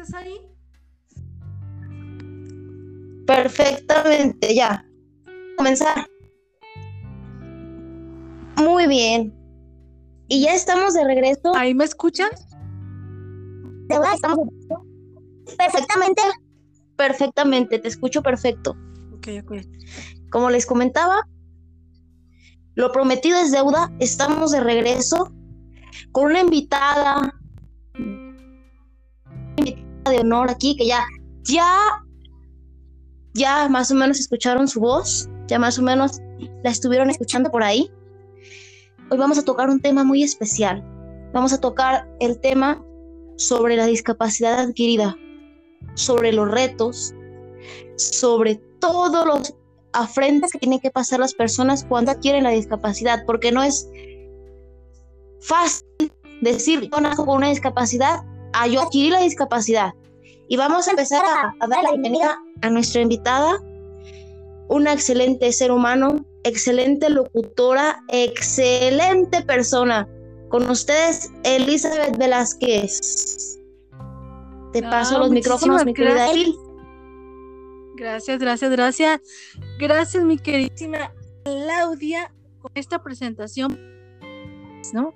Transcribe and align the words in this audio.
estás 0.00 0.14
ahí? 0.14 0.40
Perfectamente, 3.26 4.54
ya. 4.54 4.86
Comenzar. 5.56 6.08
Muy 8.56 8.86
bien. 8.86 9.34
Y 10.28 10.42
ya 10.42 10.54
estamos 10.54 10.94
de 10.94 11.04
regreso. 11.04 11.54
¿Ahí 11.54 11.74
me 11.74 11.84
escuchan? 11.84 12.30
De 13.88 13.98
verdad, 13.98 14.14
estamos 14.14 14.48
perfectamente. 15.56 16.22
Perfectamente, 16.96 17.78
te 17.78 17.88
escucho 17.88 18.22
perfecto. 18.22 18.76
Ok, 19.16 19.28
ok. 19.42 19.52
Como 20.30 20.50
les 20.50 20.66
comentaba, 20.66 21.26
lo 22.74 22.92
prometido 22.92 23.38
es 23.38 23.52
deuda. 23.52 23.92
Estamos 23.98 24.52
de 24.52 24.60
regreso 24.60 25.32
con 26.12 26.26
una 26.26 26.40
invitada, 26.40 27.34
invitada 27.36 27.37
de 30.08 30.20
honor 30.20 30.50
aquí 30.50 30.76
que 30.76 30.86
ya, 30.86 31.04
ya, 31.44 32.04
ya 33.34 33.68
más 33.68 33.90
o 33.90 33.94
menos 33.94 34.18
escucharon 34.20 34.68
su 34.68 34.80
voz, 34.80 35.28
ya 35.46 35.58
más 35.58 35.78
o 35.78 35.82
menos 35.82 36.20
la 36.62 36.70
estuvieron 36.70 37.10
escuchando 37.10 37.50
por 37.50 37.62
ahí. 37.62 37.90
Hoy 39.10 39.18
vamos 39.18 39.38
a 39.38 39.44
tocar 39.44 39.68
un 39.70 39.80
tema 39.80 40.04
muy 40.04 40.22
especial. 40.22 40.84
Vamos 41.32 41.52
a 41.52 41.60
tocar 41.60 42.08
el 42.20 42.38
tema 42.40 42.84
sobre 43.36 43.76
la 43.76 43.86
discapacidad 43.86 44.60
adquirida, 44.60 45.16
sobre 45.94 46.32
los 46.32 46.50
retos, 46.50 47.14
sobre 47.96 48.56
todos 48.80 49.26
los 49.26 49.54
afrentas 49.92 50.52
que 50.52 50.58
tienen 50.58 50.80
que 50.80 50.90
pasar 50.90 51.20
las 51.20 51.34
personas 51.34 51.84
cuando 51.84 52.10
adquieren 52.10 52.44
la 52.44 52.50
discapacidad, 52.50 53.24
porque 53.26 53.52
no 53.52 53.62
es 53.62 53.88
fácil 55.40 56.12
decir 56.40 56.90
con 56.90 57.06
una 57.28 57.48
discapacidad 57.48 58.20
a 58.62 58.66
yo 58.66 58.82
adquirí 58.82 59.10
la 59.10 59.20
discapacidad. 59.20 59.92
Y 60.48 60.56
vamos 60.56 60.88
a 60.88 60.92
empezar 60.92 61.24
a, 61.24 61.54
a 61.60 61.66
dar 61.66 61.82
la 61.82 61.90
bienvenida 61.90 62.38
a 62.62 62.70
nuestra 62.70 63.02
invitada, 63.02 63.58
una 64.68 64.92
excelente 64.92 65.52
ser 65.52 65.70
humano, 65.70 66.24
excelente 66.44 67.10
locutora, 67.10 68.02
excelente 68.08 69.42
persona. 69.42 70.08
Con 70.48 70.68
ustedes, 70.70 71.30
Elizabeth 71.44 72.16
Velázquez. 72.16 73.58
Te 74.72 74.84
Ah, 74.84 74.90
paso 74.90 75.18
los 75.18 75.30
micrófonos, 75.30 75.84
mi 75.84 75.92
querida. 75.92 76.30
Eli. 76.30 76.56
Gracias, 77.96 78.38
gracias, 78.38 78.70
gracias. 78.70 79.20
Gracias, 79.78 80.24
mi 80.24 80.38
queridísima 80.38 81.12
Claudia, 81.44 82.32
con 82.60 82.70
esta 82.74 83.02
presentación. 83.02 83.78
¿no? 84.92 85.12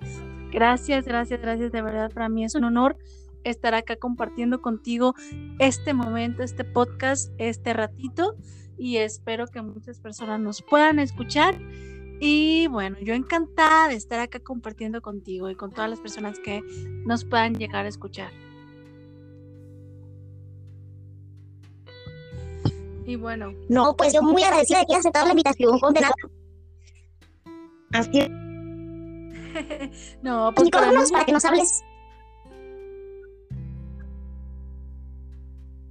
Gracias, 0.51 1.05
gracias, 1.05 1.41
gracias. 1.41 1.71
De 1.71 1.81
verdad, 1.81 2.11
para 2.11 2.29
mí 2.29 2.45
es 2.45 2.55
un 2.55 2.63
honor 2.65 2.95
estar 3.43 3.73
acá 3.73 3.95
compartiendo 3.95 4.61
contigo 4.61 5.15
este 5.59 5.93
momento, 5.93 6.43
este 6.43 6.63
podcast, 6.63 7.31
este 7.37 7.73
ratito. 7.73 8.35
Y 8.77 8.97
espero 8.97 9.47
que 9.47 9.61
muchas 9.61 9.99
personas 9.99 10.39
nos 10.39 10.61
puedan 10.61 10.99
escuchar. 10.99 11.59
Y 12.19 12.67
bueno, 12.67 12.97
yo 13.01 13.13
encantada 13.13 13.89
de 13.89 13.95
estar 13.95 14.19
acá 14.19 14.39
compartiendo 14.39 15.01
contigo 15.01 15.49
y 15.49 15.55
con 15.55 15.71
todas 15.71 15.89
las 15.89 15.99
personas 15.99 16.39
que 16.39 16.61
nos 17.05 17.25
puedan 17.25 17.55
llegar 17.55 17.85
a 17.85 17.89
escuchar. 17.89 18.31
Y 23.05 23.17
bueno, 23.17 23.53
No, 23.67 23.95
pues 23.95 24.13
yo 24.13 24.21
muy 24.21 24.43
agradecida 24.43 24.79
de 24.79 24.85
que 24.85 24.95
aceptado 24.95 25.25
la 25.25 25.31
invitación, 25.31 25.77
condenada. 25.79 26.13
Así 27.91 28.19
es, 28.19 28.29
no, 30.23 30.51
pues 30.55 30.69
para 30.69 31.25
que 31.25 31.31
nos 31.31 31.45
hables. 31.45 31.83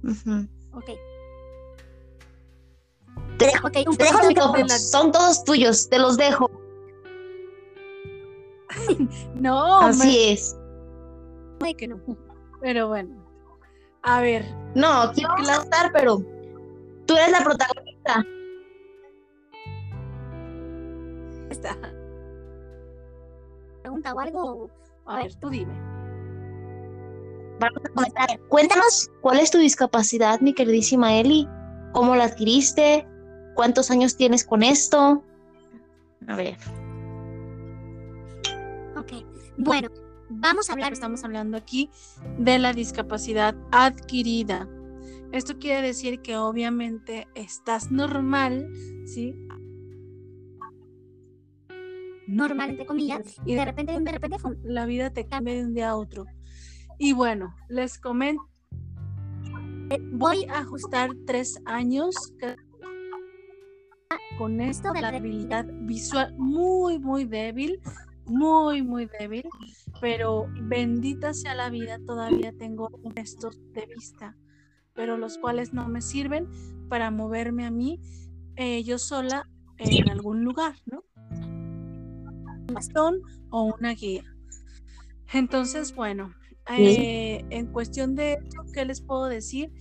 Ujú. 0.03 0.47
Ok. 0.73 0.85
Te 3.37 3.45
dejo, 3.45 3.67
Ok, 3.67 3.73
te 3.73 4.03
dejo 4.03 4.17
los 4.19 4.27
micrófonos. 4.27 4.67
la- 4.69 4.79
Son 4.79 5.11
todos 5.11 5.43
tuyos, 5.43 5.89
te 5.89 5.99
los 5.99 6.17
dejo. 6.17 6.49
No, 9.35 9.81
Así 9.81 10.31
es. 10.31 10.55
me- 11.61 11.75
que 11.75 11.87
no. 11.87 11.99
Pero 12.61 12.87
bueno. 12.87 13.23
A 14.01 14.19
ver, 14.21 14.45
No, 14.75 15.11
a 15.59 15.63
estar, 15.63 15.91
pero 15.93 16.17
tú 17.05 17.15
eres 17.15 17.31
la 17.31 17.43
protagonista. 17.43 18.25
está. 21.49 21.77
pregunta 23.81 24.13
o 24.13 24.19
algo. 24.19 24.69
A 25.05 25.17
ver, 25.17 25.35
tú 25.35 25.49
dime. 25.49 25.73
Vamos 27.59 27.85
a 27.85 27.89
comenzar. 27.89 28.23
A 28.23 28.27
ver, 28.27 28.39
Cuéntanos, 28.47 29.09
¿cuál 29.21 29.39
es 29.39 29.51
tu 29.51 29.57
discapacidad, 29.57 30.39
mi 30.41 30.53
queridísima 30.53 31.13
Eli? 31.13 31.47
¿Cómo 31.91 32.15
la 32.15 32.25
adquiriste? 32.25 33.07
¿Cuántos 33.55 33.91
años 33.91 34.17
tienes 34.17 34.45
con 34.45 34.63
esto? 34.63 35.23
A 36.27 36.35
ver. 36.35 36.57
Ok. 38.97 39.25
Bueno, 39.57 39.89
vamos 40.29 40.69
a 40.69 40.73
hablar. 40.73 40.93
Estamos 40.93 41.23
hablando 41.23 41.57
aquí 41.57 41.89
de 42.39 42.57
la 42.59 42.73
discapacidad 42.73 43.55
adquirida. 43.71 44.67
Esto 45.31 45.57
quiere 45.57 45.81
decir 45.81 46.21
que 46.21 46.37
obviamente 46.37 47.27
estás 47.35 47.91
normal, 47.91 48.69
¿sí? 49.05 49.35
normal 52.27 52.71
entre 52.71 52.85
comillas 52.85 53.21
y 53.45 53.55
de 53.55 53.65
repente 53.65 53.99
de 53.99 54.11
repente 54.11 54.37
La 54.63 54.85
vida 54.85 55.11
te 55.11 55.25
cambia 55.27 55.53
de 55.55 55.65
un 55.65 55.73
día 55.73 55.89
a 55.89 55.95
otro. 55.95 56.25
Y 56.97 57.13
bueno, 57.13 57.55
les 57.69 57.97
comento, 57.97 58.43
voy 60.11 60.45
a 60.45 60.59
ajustar 60.59 61.11
tres 61.25 61.59
años 61.65 62.15
con 64.37 64.61
esto 64.61 64.91
de 64.93 65.01
la 65.01 65.11
visual 65.19 66.33
muy, 66.37 66.99
muy 66.99 67.25
débil, 67.25 67.79
muy, 68.25 68.81
muy 68.81 69.09
débil, 69.19 69.43
pero 70.01 70.47
bendita 70.61 71.33
sea 71.33 71.55
la 71.55 71.69
vida, 71.69 71.99
todavía 72.05 72.53
tengo 72.57 72.89
restos 73.15 73.59
de 73.73 73.85
vista, 73.85 74.35
pero 74.93 75.17
los 75.17 75.37
cuales 75.37 75.73
no 75.73 75.87
me 75.87 76.01
sirven 76.01 76.47
para 76.89 77.11
moverme 77.11 77.65
a 77.65 77.71
mí 77.71 77.99
eh, 78.55 78.83
yo 78.83 78.99
sola 78.99 79.49
en 79.77 80.09
algún 80.09 80.43
lugar, 80.43 80.75
¿no? 80.85 81.03
Un 81.31 82.67
bastón 82.73 83.21
o 83.49 83.63
una 83.63 83.93
guía. 83.93 84.23
Entonces, 85.33 85.95
bueno, 85.95 86.33
eh, 86.69 87.45
en 87.49 87.67
cuestión 87.67 88.15
de 88.15 88.33
esto, 88.33 88.63
¿qué 88.73 88.85
les 88.85 89.01
puedo 89.01 89.25
decir? 89.25 89.71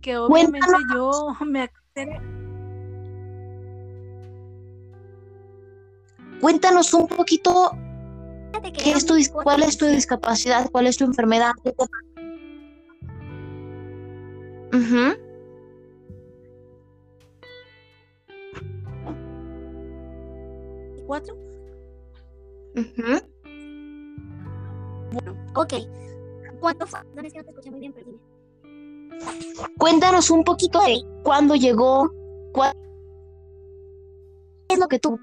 Que 0.00 0.16
obviamente 0.16 0.70
yo 0.94 1.10
me 1.46 1.68
Cuéntanos 6.40 6.94
un 6.94 7.08
poquito 7.08 7.72
qué 8.62 8.92
es 8.92 9.04
tu, 9.04 9.14
cuál 9.42 9.62
es 9.64 9.76
tu 9.76 9.86
discapacidad, 9.86 10.70
cuál 10.70 10.86
es 10.86 10.96
tu 10.96 11.04
enfermedad. 11.04 11.50
¿Qué 11.64 11.72
te- 11.72 11.84
Ujú. 14.76 15.28
cuatro. 21.06 21.34
Ujú. 22.76 23.18
Ok. 25.54 25.72
¿Cuánto 26.60 26.86
fue? 26.86 27.00
No 27.14 27.22
es 27.22 27.32
que 27.32 27.38
no 27.38 27.44
te 27.44 27.50
escuché 27.50 27.70
muy 27.70 27.80
bien, 27.80 27.92
pero 27.92 28.06
dime. 28.06 28.18
Cuéntanos 29.78 30.30
un 30.30 30.44
poquito 30.44 30.80
de 30.80 31.02
cuándo 31.22 31.54
llegó, 31.54 32.10
cuál 32.52 32.72
qué 34.68 34.74
es 34.74 34.80
lo 34.80 34.88
que 34.88 34.98
tú, 34.98 35.18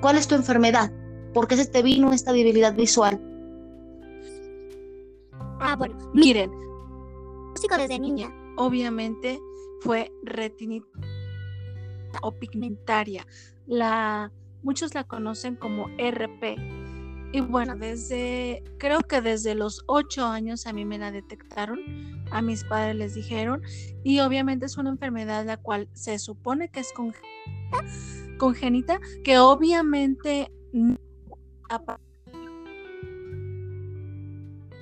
cuál 0.00 0.16
es 0.16 0.26
tu 0.26 0.34
enfermedad, 0.34 0.90
por 1.34 1.46
qué 1.46 1.56
se 1.56 1.66
te 1.66 1.82
vino 1.82 2.12
esta 2.12 2.32
debilidad 2.32 2.74
visual. 2.74 3.20
Ah, 5.60 5.76
bueno. 5.76 5.96
Mi 6.14 6.20
Miren, 6.20 6.50
músico 7.50 7.76
desde 7.76 7.98
niña. 7.98 8.32
obviamente 8.56 9.40
fue 9.80 10.12
retinita 10.22 10.86
o 12.22 12.32
pigmentaria. 12.32 13.26
La, 13.66 14.32
muchos 14.62 14.94
la 14.94 15.04
conocen 15.04 15.56
como 15.56 15.88
RP. 15.98 16.56
Y 17.30 17.40
bueno, 17.40 17.76
desde, 17.76 18.62
creo 18.78 19.00
que 19.00 19.20
desde 19.20 19.54
los 19.54 19.84
ocho 19.86 20.24
años 20.24 20.66
a 20.66 20.72
mí 20.72 20.86
me 20.86 20.96
la 20.96 21.10
detectaron, 21.10 21.78
a 22.30 22.40
mis 22.40 22.64
padres 22.64 22.96
les 22.96 23.14
dijeron, 23.14 23.62
y 24.02 24.20
obviamente 24.20 24.64
es 24.64 24.78
una 24.78 24.88
enfermedad 24.90 25.44
la 25.44 25.58
cual 25.58 25.88
se 25.92 26.18
supone 26.18 26.70
que 26.70 26.80
es 26.80 26.92
congénita, 26.92 27.28
congénita 28.38 29.00
que 29.24 29.38
obviamente 29.38 30.50
no 30.72 30.96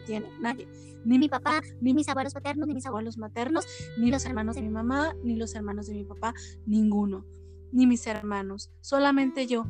tiene 0.06 0.28
nadie, 0.40 0.68
ni 1.04 1.18
mi 1.18 1.28
papá, 1.28 1.60
ni 1.80 1.94
mis 1.94 2.08
abuelos 2.08 2.32
paternos, 2.32 2.68
ni 2.68 2.74
mis 2.74 2.86
abuelos 2.86 3.18
maternos, 3.18 3.66
ni 3.98 4.12
los 4.12 4.24
hermanos 4.24 4.54
de 4.54 4.62
mi 4.62 4.68
mamá, 4.68 5.16
ni 5.24 5.34
los 5.34 5.56
hermanos 5.56 5.88
de 5.88 5.94
mi 5.94 6.04
papá, 6.04 6.32
ninguno, 6.64 7.26
ni 7.72 7.88
mis 7.88 8.06
hermanos, 8.06 8.70
solamente 8.82 9.48
yo. 9.48 9.64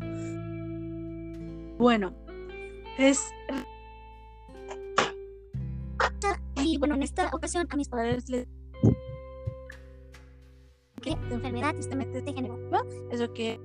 Bueno, 1.79 2.26
es 2.99 3.33
Y 6.57 6.79
bueno, 6.79 6.95
en 6.95 7.03
esta 7.03 7.29
ocasión 7.33 7.67
a 7.71 7.77
mis 7.77 7.89
padres 7.89 8.29
les 8.29 8.49
¿Qué 11.03 11.11
enfermedad 11.31 11.75
justamente 11.77 12.19
este 12.19 12.33
género? 12.33 12.57
¿no? 12.71 12.83
eso 13.11 13.33
que 13.33 13.61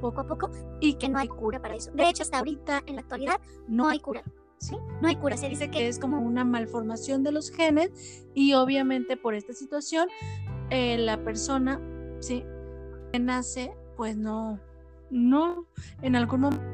poco 0.00 0.20
a 0.20 0.26
poco 0.26 0.50
y 0.80 0.94
que 0.94 1.08
no 1.08 1.18
hay 1.18 1.28
cura 1.28 1.60
para 1.60 1.74
eso. 1.74 1.90
De 1.92 2.08
hecho, 2.08 2.22
hasta 2.22 2.38
ahorita, 2.38 2.82
en 2.86 2.96
la 2.96 3.02
actualidad, 3.02 3.40
no 3.66 3.88
hay 3.88 3.98
cura. 3.98 4.22
¿sí? 4.58 4.76
No 5.00 5.08
hay 5.08 5.16
cura. 5.16 5.36
Se 5.36 5.48
dice 5.48 5.70
que 5.70 5.78
que 5.78 5.88
es 5.88 5.98
como 5.98 6.20
una 6.20 6.44
malformación 6.44 7.22
de 7.22 7.32
los 7.32 7.50
genes 7.50 8.26
y 8.34 8.54
obviamente 8.54 9.16
por 9.16 9.34
esta 9.34 9.52
situación 9.52 10.08
eh, 10.70 10.98
la 10.98 11.22
persona 11.22 11.80
sí 12.20 12.44
que 13.12 13.18
nace 13.18 13.72
pues 13.96 14.16
no 14.16 14.60
no 15.10 15.66
en 16.02 16.16
algún 16.16 16.40
momento 16.40 16.64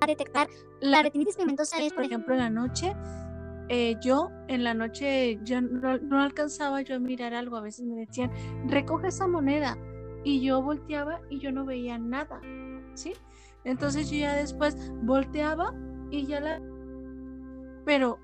a 0.00 0.06
detectar 0.06 0.48
la 0.80 1.02
retinitis 1.02 1.36
pigmentosa 1.36 1.78
es, 1.78 1.92
por 1.92 2.04
ejemplo 2.04 2.34
en 2.34 2.40
la 2.40 2.50
noche 2.50 2.94
eh, 3.68 3.96
yo 4.00 4.30
en 4.48 4.64
la 4.64 4.74
noche 4.74 5.38
yo 5.44 5.60
no, 5.60 5.98
no 5.98 6.22
alcanzaba 6.22 6.80
yo 6.82 6.96
a 6.96 6.98
mirar 6.98 7.34
algo 7.34 7.56
a 7.56 7.60
veces 7.60 7.86
me 7.86 7.96
decían 7.96 8.30
recoge 8.66 9.08
esa 9.08 9.26
moneda 9.26 9.76
y 10.24 10.40
yo 10.40 10.62
volteaba 10.62 11.20
y 11.28 11.38
yo 11.38 11.52
no 11.52 11.64
veía 11.64 11.98
nada 11.98 12.40
sí 12.94 13.12
entonces 13.64 14.10
yo 14.10 14.18
ya 14.18 14.34
después 14.34 14.76
volteaba 15.02 15.74
y 16.10 16.26
ya 16.26 16.40
la 16.40 16.60
pero 17.84 18.18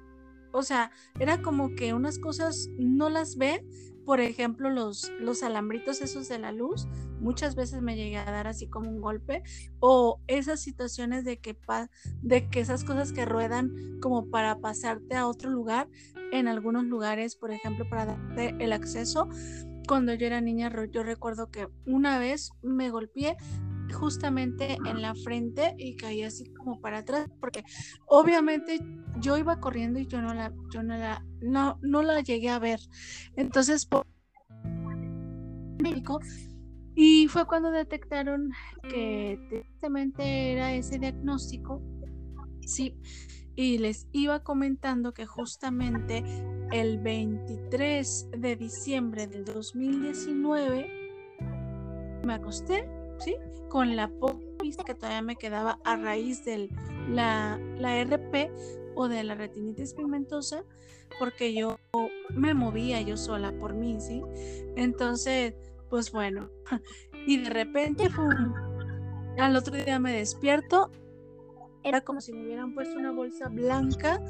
o 0.57 0.63
sea, 0.63 0.91
era 1.19 1.43
como 1.43 1.75
que 1.75 1.93
unas 1.93 2.19
cosas 2.19 2.71
no 2.79 3.11
las 3.11 3.37
ve, 3.37 3.63
por 4.07 4.21
ejemplo, 4.21 4.71
los, 4.71 5.11
los 5.21 5.43
alambritos 5.43 6.01
esos 6.01 6.29
de 6.29 6.39
la 6.39 6.53
luz, 6.53 6.87
muchas 7.21 7.57
veces 7.57 7.83
me 7.83 7.97
llegué 7.97 8.17
a 8.19 8.25
dar 8.25 8.47
así 8.47 8.69
como 8.69 8.89
un 8.89 9.01
golpe, 9.01 9.43
o 9.81 10.21
esas 10.29 10.61
situaciones 10.61 11.25
de 11.25 11.39
que, 11.39 11.55
pa 11.55 11.91
de 12.23 12.49
que 12.49 12.61
esas 12.61 12.85
cosas 12.85 13.13
que 13.13 13.25
ruedan 13.25 13.99
como 14.01 14.31
para 14.31 14.61
pasarte 14.61 15.17
a 15.17 15.27
otro 15.27 15.51
lugar, 15.51 15.89
en 16.33 16.47
algunos 16.47 16.85
lugares, 16.85 17.35
por 17.35 17.51
ejemplo, 17.51 17.89
para 17.89 18.07
darte 18.07 18.55
el 18.61 18.73
acceso. 18.73 19.29
Cuando 19.89 20.15
yo 20.15 20.27
era 20.27 20.41
niña, 20.41 20.73
yo 20.91 21.03
recuerdo 21.03 21.51
que 21.51 21.69
una 21.85 22.19
vez 22.19 22.51
me 22.63 22.91
golpeé 22.91 23.37
justamente 23.93 24.79
en 24.85 25.03
la 25.03 25.15
frente 25.15 25.75
y 25.79 25.97
caí 25.97 26.23
así 26.23 26.53
como 26.55 26.81
para 26.81 26.99
atrás 26.99 27.29
porque 27.41 27.63
obviamente 28.07 28.81
yo 29.21 29.37
iba 29.37 29.61
corriendo 29.61 29.99
y 29.99 30.07
yo 30.07 30.21
no 30.21 30.35
la 30.35 30.53
yo 30.73 30.83
no 30.83 30.97
la 30.97 31.25
no, 31.41 31.79
no 31.83 32.03
la 32.03 32.21
llegué 32.21 32.51
a 32.51 32.59
ver. 32.59 32.81
Entonces 33.37 33.87
por 33.87 34.07
médico 35.83 36.21
y 36.95 37.29
fue 37.29 37.47
cuando 37.47 37.71
detectaron 37.71 38.51
que 38.89 39.39
tristemente 39.51 40.53
era 40.53 40.73
ese 40.73 40.99
diagnóstico 40.99 41.83
sí 42.63 42.97
y 43.55 43.79
les 43.79 44.07
iba 44.13 44.43
comentando 44.43 45.13
que 45.13 45.27
justamente 45.27 46.23
el 46.73 46.99
23 46.99 48.29
de 48.39 48.57
diciembre 48.57 49.27
del 49.27 49.45
2019 49.45 50.91
me 52.25 52.35
acosté 52.35 52.89
Con 53.69 53.97
la 53.97 54.09
poca 54.09 54.39
vista 54.63 54.85
que 54.85 54.95
todavía 54.95 55.23
me 55.23 55.37
quedaba 55.37 55.79
a 55.85 55.97
raíz 55.97 56.45
de 56.45 56.69
la, 57.11 57.59
RP 57.81 58.51
o 58.95 59.09
de 59.09 59.25
la 59.25 59.35
retinitis 59.35 59.95
pigmentosa, 59.95 60.65
porque 61.19 61.55
yo 61.55 61.79
me 62.31 62.55
movía 62.55 63.01
yo 63.01 63.17
sola 63.17 63.53
por 63.59 63.75
mí, 63.75 64.01
¿sí? 64.01 64.23
Entonces, 64.77 65.55
pues 65.91 66.13
bueno, 66.13 66.51
y 67.27 67.39
de 67.39 67.51
repente, 67.51 68.09
al 69.39 69.57
otro 69.57 69.77
día 69.77 69.99
me 69.99 70.13
despierto, 70.13 70.91
era 71.85 72.01
como 72.01 72.21
si 72.21 72.33
me 72.33 72.45
hubieran 72.45 72.75
puesto 72.75 72.99
una 72.99 73.13
bolsa 73.13 73.49
blanca 73.49 74.21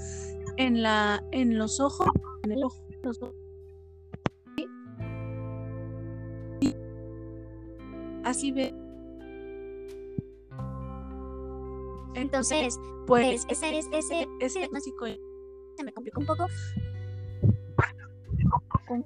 en, 0.57 0.83
la, 0.83 1.23
en 1.33 1.57
los 1.57 1.81
ojos, 1.81 2.09
en 2.43 2.53
el 2.53 2.65
ojo, 2.65 2.85
los 3.03 3.23
ojos. 3.23 3.46
Así 8.37 8.53
ve. 8.53 8.75
Entonces, 12.15 12.79
pues, 13.07 13.47
pues 13.47 13.47
ese 13.49 13.79
es 13.79 13.89
ese, 13.93 14.29
ese 14.41 14.59
diagnóstico 14.59 15.07
se 15.07 15.85
me 15.85 15.93
complicó 15.93 16.21
un 16.21 16.27
poco 16.27 16.47
con 18.87 19.05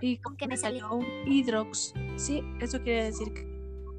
y 0.00 0.18
con 0.18 0.36
que 0.36 0.48
me 0.48 0.56
salió 0.56 0.92
un 0.92 1.06
hidrox, 1.26 1.94
¿sí? 2.16 2.42
Eso 2.60 2.82
quiere 2.82 3.04
decir 3.04 3.32
que 3.32 3.46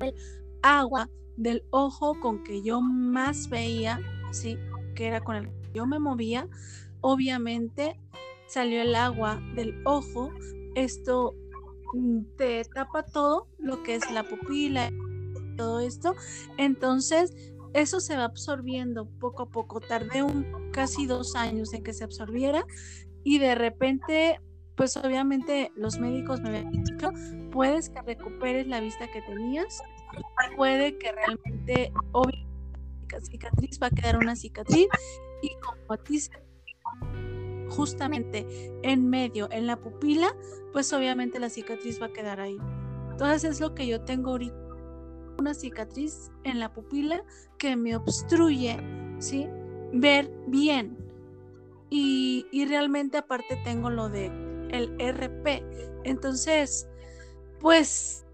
el 0.01 0.13
agua 0.61 1.09
del 1.37 1.63
ojo 1.69 2.19
con 2.19 2.43
que 2.43 2.61
yo 2.61 2.81
más 2.81 3.49
veía, 3.49 3.99
¿sí? 4.31 4.57
Que 4.95 5.07
era 5.07 5.21
con 5.21 5.35
el 5.35 5.47
que 5.47 5.71
yo 5.73 5.85
me 5.85 5.99
movía, 5.99 6.47
obviamente 7.01 7.99
salió 8.47 8.81
el 8.81 8.95
agua 8.95 9.41
del 9.55 9.81
ojo. 9.85 10.31
Esto 10.75 11.35
te 12.37 12.63
tapa 12.73 13.03
todo 13.03 13.47
lo 13.57 13.83
que 13.83 13.95
es 13.95 14.11
la 14.11 14.23
pupila, 14.23 14.91
todo 15.57 15.79
esto. 15.79 16.15
Entonces, 16.57 17.33
eso 17.73 17.99
se 17.99 18.15
va 18.15 18.25
absorbiendo 18.25 19.07
poco 19.19 19.43
a 19.43 19.49
poco. 19.49 19.79
Tardé 19.79 20.23
un 20.23 20.71
casi 20.71 21.05
dos 21.05 21.35
años 21.35 21.73
en 21.73 21.83
que 21.83 21.93
se 21.93 22.03
absorbiera 22.03 22.65
y 23.23 23.39
de 23.39 23.55
repente, 23.55 24.39
pues 24.75 24.95
obviamente 24.97 25.71
los 25.75 25.99
médicos 25.99 26.41
me 26.41 26.49
habían 26.49 26.71
dicho, 26.71 27.11
puedes 27.51 27.89
que 27.89 28.01
recuperes 28.01 28.67
la 28.67 28.79
vista 28.79 29.11
que 29.11 29.21
tenías, 29.21 29.81
puede 30.55 30.97
que 30.97 31.11
realmente, 31.11 31.91
obviamente, 32.11 32.47
cicatriz 33.21 33.79
va 33.81 33.87
a 33.87 33.91
quedar 33.91 34.17
una 34.17 34.35
cicatriz 34.35 34.87
y 35.41 35.55
como 35.55 35.93
a 35.93 35.97
ti 35.97 36.19
se 36.19 36.31
justamente 37.69 38.45
en 38.83 39.09
medio, 39.09 39.47
en 39.51 39.67
la 39.67 39.77
pupila, 39.77 40.35
pues 40.73 40.91
obviamente 40.93 41.39
la 41.39 41.49
cicatriz 41.49 42.01
va 42.01 42.07
a 42.07 42.13
quedar 42.13 42.39
ahí. 42.39 42.57
Entonces 43.11 43.43
es 43.43 43.59
lo 43.59 43.73
que 43.73 43.87
yo 43.87 44.01
tengo 44.01 44.31
ahorita, 44.31 44.55
una 45.39 45.53
cicatriz 45.53 46.31
en 46.43 46.59
la 46.59 46.73
pupila 46.73 47.23
que 47.57 47.75
me 47.75 47.95
obstruye, 47.95 48.77
¿sí? 49.19 49.47
Ver 49.93 50.31
bien. 50.47 50.97
Y, 51.89 52.45
y 52.51 52.65
realmente 52.65 53.17
aparte 53.17 53.59
tengo 53.63 53.89
lo 53.89 54.09
de 54.09 54.27
el 54.71 54.95
RP. 54.99 55.63
Entonces, 56.03 56.87
pues 57.59 58.27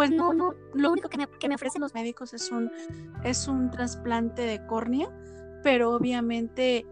pues 0.00 0.10
no, 0.10 0.32
lo 0.32 0.92
único 0.92 1.10
que 1.10 1.18
me, 1.18 1.26
que 1.26 1.46
me, 1.46 1.56
ofrecen 1.56 1.82
los 1.82 1.92
médicos 1.92 2.32
es 2.32 2.50
un, 2.50 2.70
es 3.22 3.46
un 3.46 3.70
trasplante 3.70 4.40
de 4.40 4.64
córnea 4.66 5.10
pero 5.62 5.94
obviamente 5.94 6.86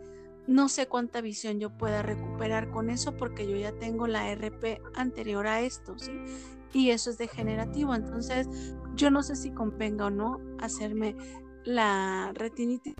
no 0.48 0.68
sé 0.68 0.88
cuánta 0.88 1.20
visión 1.20 1.60
yo 1.60 1.70
pueda 1.70 2.02
recuperar 2.02 2.70
con 2.70 2.88
eso 2.90 3.16
porque 3.16 3.46
yo 3.46 3.56
ya 3.56 3.72
tengo 3.72 4.06
la 4.06 4.34
RP 4.34 4.80
anterior 4.94 5.46
a 5.46 5.60
esto, 5.60 5.98
¿sí? 5.98 6.12
Y 6.72 6.90
eso 6.90 7.10
es 7.10 7.18
degenerativo, 7.18 7.94
entonces 7.94 8.48
yo 8.94 9.10
no 9.10 9.22
sé 9.22 9.36
si 9.36 9.50
convenga 9.50 10.06
o 10.06 10.10
no 10.10 10.40
hacerme 10.58 11.14
la 11.64 12.32
retinitis. 12.34 12.94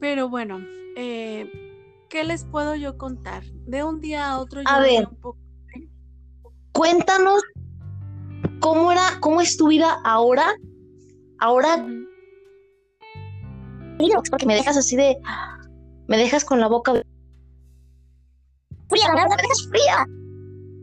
Pero 0.00 0.28
bueno, 0.28 0.60
eh, 0.96 1.50
¿qué 2.08 2.24
les 2.24 2.44
puedo 2.44 2.74
yo 2.74 2.96
contar? 2.96 3.44
De 3.66 3.84
un 3.84 4.00
día 4.00 4.30
a 4.30 4.38
otro 4.38 4.62
yo 4.62 4.68
a 4.68 4.80
ver, 4.80 5.08
un 5.08 5.16
poco... 5.16 5.38
cuéntanos 6.72 7.42
cómo 8.60 8.92
era, 8.92 9.18
cómo 9.20 9.42
es 9.42 9.56
tu 9.58 9.68
vida 9.68 9.98
ahora, 10.04 10.54
ahora 11.38 11.86
porque 14.30 14.46
me 14.46 14.54
dejas 14.54 14.76
así 14.76 14.96
de. 14.96 15.18
Me 16.08 16.16
dejas 16.16 16.44
con 16.44 16.60
la 16.60 16.68
boca. 16.68 16.92
Fría, 18.88 19.12
me 19.12 19.36
dejas 19.36 19.68
fría. 19.70 20.06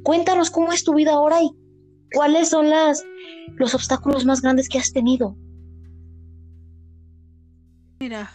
Cuéntanos 0.03 0.51
cómo 0.51 0.71
es 0.73 0.83
tu 0.83 0.93
vida 0.93 1.13
ahora 1.13 1.41
y 1.41 1.49
cuáles 2.13 2.49
son 2.49 2.69
las, 2.69 3.05
los 3.55 3.73
obstáculos 3.73 4.25
más 4.25 4.41
grandes 4.41 4.67
que 4.67 4.79
has 4.79 4.91
tenido. 4.91 5.37
Mira. 7.99 8.29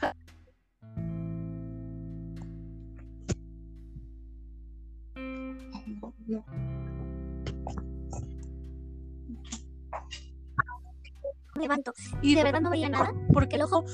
Me 11.55 11.63
levanto 11.63 11.93
y 12.23 12.35
de 12.35 12.45
verdad 12.45 12.61
no 12.61 12.71
veía 12.71 12.89
nada 12.89 13.13
porque 13.33 13.57
el 13.57 13.63
ojo 13.63 13.85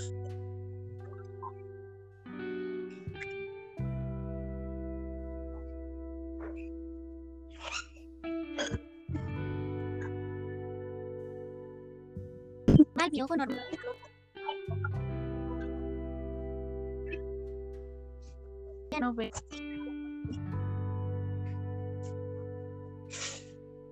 Ya 19.14 19.14
no 19.14 19.14
ve. 19.14 19.33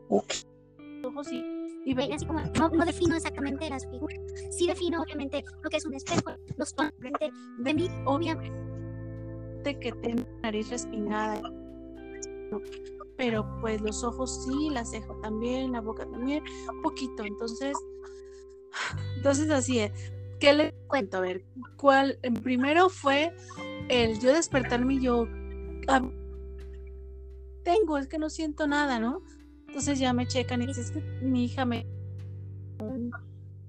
Ok. 0.08 0.32
Ojos 1.04 1.26
sí 1.26 1.42
y 1.84 1.94
veía 1.94 2.16
así 2.16 2.26
como, 2.26 2.40
no, 2.40 2.68
no 2.68 2.84
defino 2.84 3.16
exactamente 3.16 3.68
las 3.68 3.86
figuras, 3.86 4.18
sí 4.50 4.66
defino 4.66 5.02
obviamente 5.02 5.44
lo 5.62 5.70
que 5.70 5.76
es 5.76 5.84
un 5.84 5.94
espejo, 5.94 6.30
los 6.56 6.74
tonos 6.74 6.92
frente 6.98 7.30
de 7.58 7.74
mí, 7.74 7.90
obviamente 8.04 8.52
que 9.64 9.92
tengo 10.00 10.24
nariz 10.42 10.70
respingada, 10.70 11.40
pero 13.16 13.46
pues 13.60 13.80
los 13.80 14.02
ojos 14.04 14.44
sí, 14.44 14.70
la 14.70 14.84
ceja 14.84 15.14
también, 15.22 15.72
la 15.72 15.80
boca 15.80 16.04
también, 16.06 16.42
un 16.72 16.82
poquito, 16.82 17.24
entonces, 17.24 17.76
entonces 19.16 19.50
así 19.50 19.80
es. 19.80 19.92
¿Qué 20.40 20.52
le 20.52 20.74
cuento? 20.88 21.18
A 21.18 21.20
ver, 21.20 21.44
¿cuál? 21.76 22.18
Primero 22.42 22.88
fue 22.88 23.32
el 23.88 24.18
yo 24.20 24.32
despertarme 24.32 24.94
y 24.94 25.00
yo 25.00 25.28
ah, 25.88 26.02
tengo, 27.64 27.98
es 27.98 28.08
que 28.08 28.18
no 28.18 28.30
siento 28.30 28.66
nada, 28.66 28.98
¿no? 28.98 29.22
Entonces 29.68 29.98
ya 29.98 30.12
me 30.12 30.26
checan 30.26 30.62
y 30.62 30.66
dices 30.66 30.90
que 30.90 31.00
mi 31.22 31.44
hija 31.44 31.64
me 31.64 31.86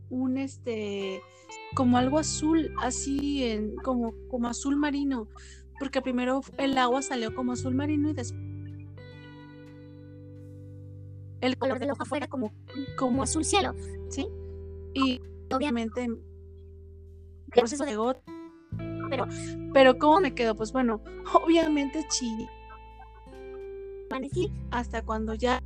un, 0.09 0.37
este 0.37 1.21
como 1.75 1.97
algo 1.97 2.19
azul, 2.19 2.73
así 2.81 3.43
en 3.45 3.75
como 3.77 4.13
como 4.29 4.47
azul 4.47 4.75
marino, 4.75 5.27
porque 5.79 6.01
primero 6.01 6.41
el 6.57 6.77
agua 6.77 7.01
salió 7.01 7.33
como 7.33 7.53
azul 7.53 7.73
marino 7.75 8.09
y 8.09 8.13
después 8.13 8.43
el 11.41 11.57
color 11.57 11.79
del 11.79 11.91
ojo 11.91 12.03
afuera 12.03 12.27
como 12.27 12.53
como 12.97 13.23
azul 13.23 13.43
cielo, 13.43 13.73
¿sí? 14.09 14.27
Y 14.93 15.21
obviamente 15.53 16.09
proceso 17.51 17.85
de 17.85 17.97
pero 19.09 19.27
pero 19.73 19.97
cómo 19.97 20.19
me 20.19 20.33
quedo 20.33 20.55
pues 20.55 20.71
bueno 20.71 21.01
obviamente 21.33 22.05
chillé 22.09 22.49
hasta 24.71 25.01
cuando 25.03 25.33
ya 25.33 25.61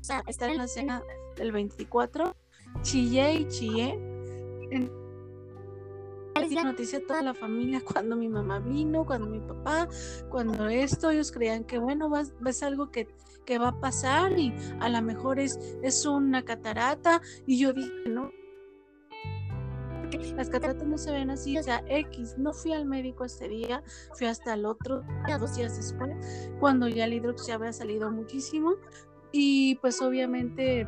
o 0.00 0.04
sea, 0.04 0.22
estar 0.26 0.48
en 0.50 0.56
la 0.58 0.66
cena 0.66 1.02
del 1.36 1.52
24, 1.52 2.34
chillé 2.82 3.34
y 3.34 3.48
chillé. 3.48 3.98
La 6.50 6.64
noticia 6.64 6.98
a 6.98 7.02
toda 7.02 7.22
la 7.22 7.34
familia 7.34 7.80
cuando 7.92 8.16
mi 8.16 8.28
mamá 8.28 8.60
vino, 8.60 9.04
cuando 9.04 9.26
mi 9.26 9.40
papá, 9.40 9.88
cuando 10.30 10.68
esto, 10.68 11.10
ellos 11.10 11.30
creían 11.30 11.64
que 11.64 11.78
bueno, 11.78 12.08
vas, 12.08 12.32
ves 12.40 12.62
algo 12.62 12.90
que, 12.90 13.08
que 13.44 13.58
va 13.58 13.68
a 13.68 13.80
pasar 13.80 14.38
y 14.38 14.54
a 14.80 14.88
lo 14.88 15.02
mejor 15.02 15.38
es, 15.38 15.58
es 15.82 16.06
una 16.06 16.42
catarata. 16.42 17.20
Y 17.46 17.58
yo 17.58 17.72
dije, 17.72 17.90
no, 18.08 18.30
las 20.18 20.50
cataratas 20.50 20.86
no 20.86 20.98
se 20.98 21.12
ven 21.12 21.30
así, 21.30 21.58
o 21.58 21.62
sea, 21.62 21.82
X, 21.86 22.36
no 22.38 22.52
fui 22.52 22.72
al 22.72 22.86
médico 22.86 23.24
ese 23.24 23.48
día, 23.48 23.82
fui 24.14 24.26
hasta 24.26 24.54
el 24.54 24.66
otro, 24.66 25.02
dos 25.38 25.56
días 25.56 25.76
después, 25.76 26.50
cuando 26.58 26.88
ya 26.88 27.04
el 27.04 27.14
hidrox 27.14 27.48
había 27.50 27.72
salido 27.72 28.10
muchísimo, 28.10 28.74
y 29.32 29.76
pues 29.76 30.00
obviamente 30.02 30.86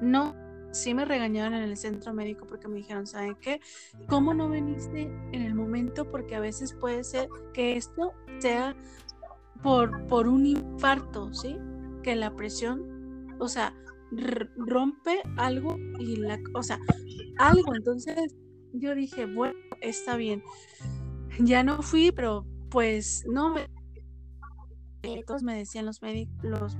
no, 0.00 0.34
sí 0.72 0.94
me 0.94 1.04
regañaron 1.04 1.54
en 1.54 1.62
el 1.62 1.76
centro 1.76 2.12
médico 2.12 2.46
porque 2.46 2.68
me 2.68 2.76
dijeron, 2.76 3.06
¿saben 3.06 3.36
qué? 3.40 3.60
¿Cómo 4.08 4.34
no 4.34 4.48
viniste 4.48 5.02
en 5.32 5.42
el 5.42 5.54
momento? 5.54 6.10
Porque 6.10 6.34
a 6.34 6.40
veces 6.40 6.72
puede 6.74 7.04
ser 7.04 7.28
que 7.52 7.76
esto 7.76 8.12
sea 8.38 8.74
por, 9.62 10.06
por 10.08 10.28
un 10.28 10.46
infarto, 10.46 11.32
¿sí? 11.32 11.56
Que 12.02 12.16
la 12.16 12.34
presión, 12.34 13.36
o 13.38 13.48
sea, 13.48 13.74
rompe 14.56 15.22
algo 15.36 15.76
y 15.98 16.16
la, 16.16 16.38
o 16.54 16.62
sea, 16.62 16.78
algo. 17.38 17.74
Entonces 17.74 18.34
yo 18.72 18.94
dije, 18.94 19.26
bueno, 19.26 19.58
está 19.80 20.16
bien. 20.16 20.42
Ya 21.40 21.62
no 21.62 21.82
fui, 21.82 22.12
pero 22.12 22.46
pues 22.70 23.24
no 23.28 23.50
me 23.50 23.68
todos 25.26 25.42
me 25.42 25.54
decían 25.54 25.84
los 25.84 26.00
médicos, 26.00 26.34
los 26.42 26.76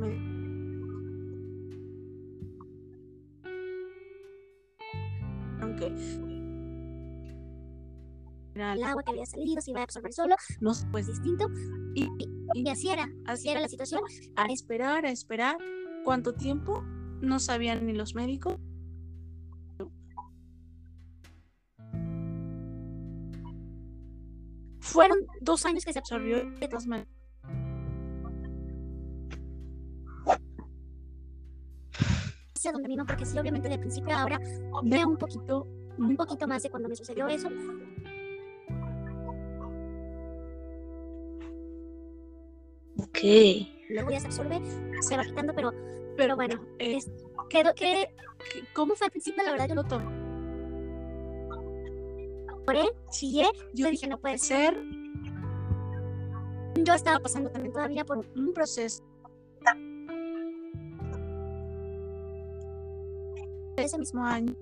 aunque 5.61 5.87
el 8.55 8.83
agua 8.83 9.03
que 9.03 9.11
había 9.11 9.27
salido 9.27 9.61
se 9.61 9.73
iba 9.73 9.81
a 9.81 9.85
absorber 9.85 10.13
solo, 10.13 10.37
no 10.61 10.73
pues 10.93 11.07
distinto 11.07 11.49
y, 11.95 12.09
y, 12.55 12.69
así 12.69 12.89
era, 12.89 13.09
así 13.27 13.49
era 13.49 13.61
la 13.61 13.69
situación. 13.69 14.03
A 14.37 14.47
esperar, 14.47 15.07
a 15.07 15.11
esperar, 15.11 15.57
¿cuánto 16.05 16.35
tiempo? 16.35 16.85
No 17.25 17.39
sabían 17.39 17.87
ni 17.87 17.93
los 17.93 18.15
médicos. 18.15 18.57
Fueron 24.81 25.19
dos 25.41 25.65
años 25.67 25.85
que 25.85 25.93
se 25.93 25.99
absorbió 25.99 26.51
de 26.51 26.69
todas 26.69 26.87
maneras. 26.87 27.15
donde 32.73 32.89
vino, 32.89 33.05
porque 33.07 33.25
sí, 33.25 33.39
obviamente 33.39 33.69
de 33.69 33.79
principio 33.79 34.15
a 34.15 34.23
ahora 34.23 34.39
veo 34.85 35.09
un 35.09 35.17
poquito, 35.17 35.67
un 35.99 36.17
poquito 36.17 36.47
más 36.47 36.63
de 36.63 36.71
cuando 36.71 36.89
me 36.89 36.97
sucedió 36.97 37.29
eso. 37.29 37.49
Ok. 43.09 43.19
Luego 43.91 44.11
ya 44.11 44.21
se 44.21 44.27
absorbe, 44.27 44.61
se 45.01 45.17
va 45.17 45.25
quitando, 45.25 45.55
pero, 45.55 45.73
pero 46.17 46.37
bueno, 46.37 46.61
es, 46.79 47.11
¿cómo 48.73 48.95
fue 48.95 49.07
al 49.07 49.11
principio? 49.11 49.43
La 49.43 49.53
verdad 49.53 49.69
yo 49.69 49.75
lo 49.75 49.85
tomo. 49.85 50.11
Lloré, 52.67 52.85
chillé, 53.11 53.47
yo 53.75 53.91
dije 53.91 54.07
no 54.07 54.19
puede 54.19 54.39
ser. 54.39 54.75
Yo 56.83 56.95
estaba 56.95 57.21
pasando 57.21 57.51
también 57.51 57.73
todavía 57.73 58.05
por 58.05 58.27
un 58.35 58.53
proceso 58.53 59.03
ese 63.77 63.99
mismo 63.99 64.25
año 64.25 64.55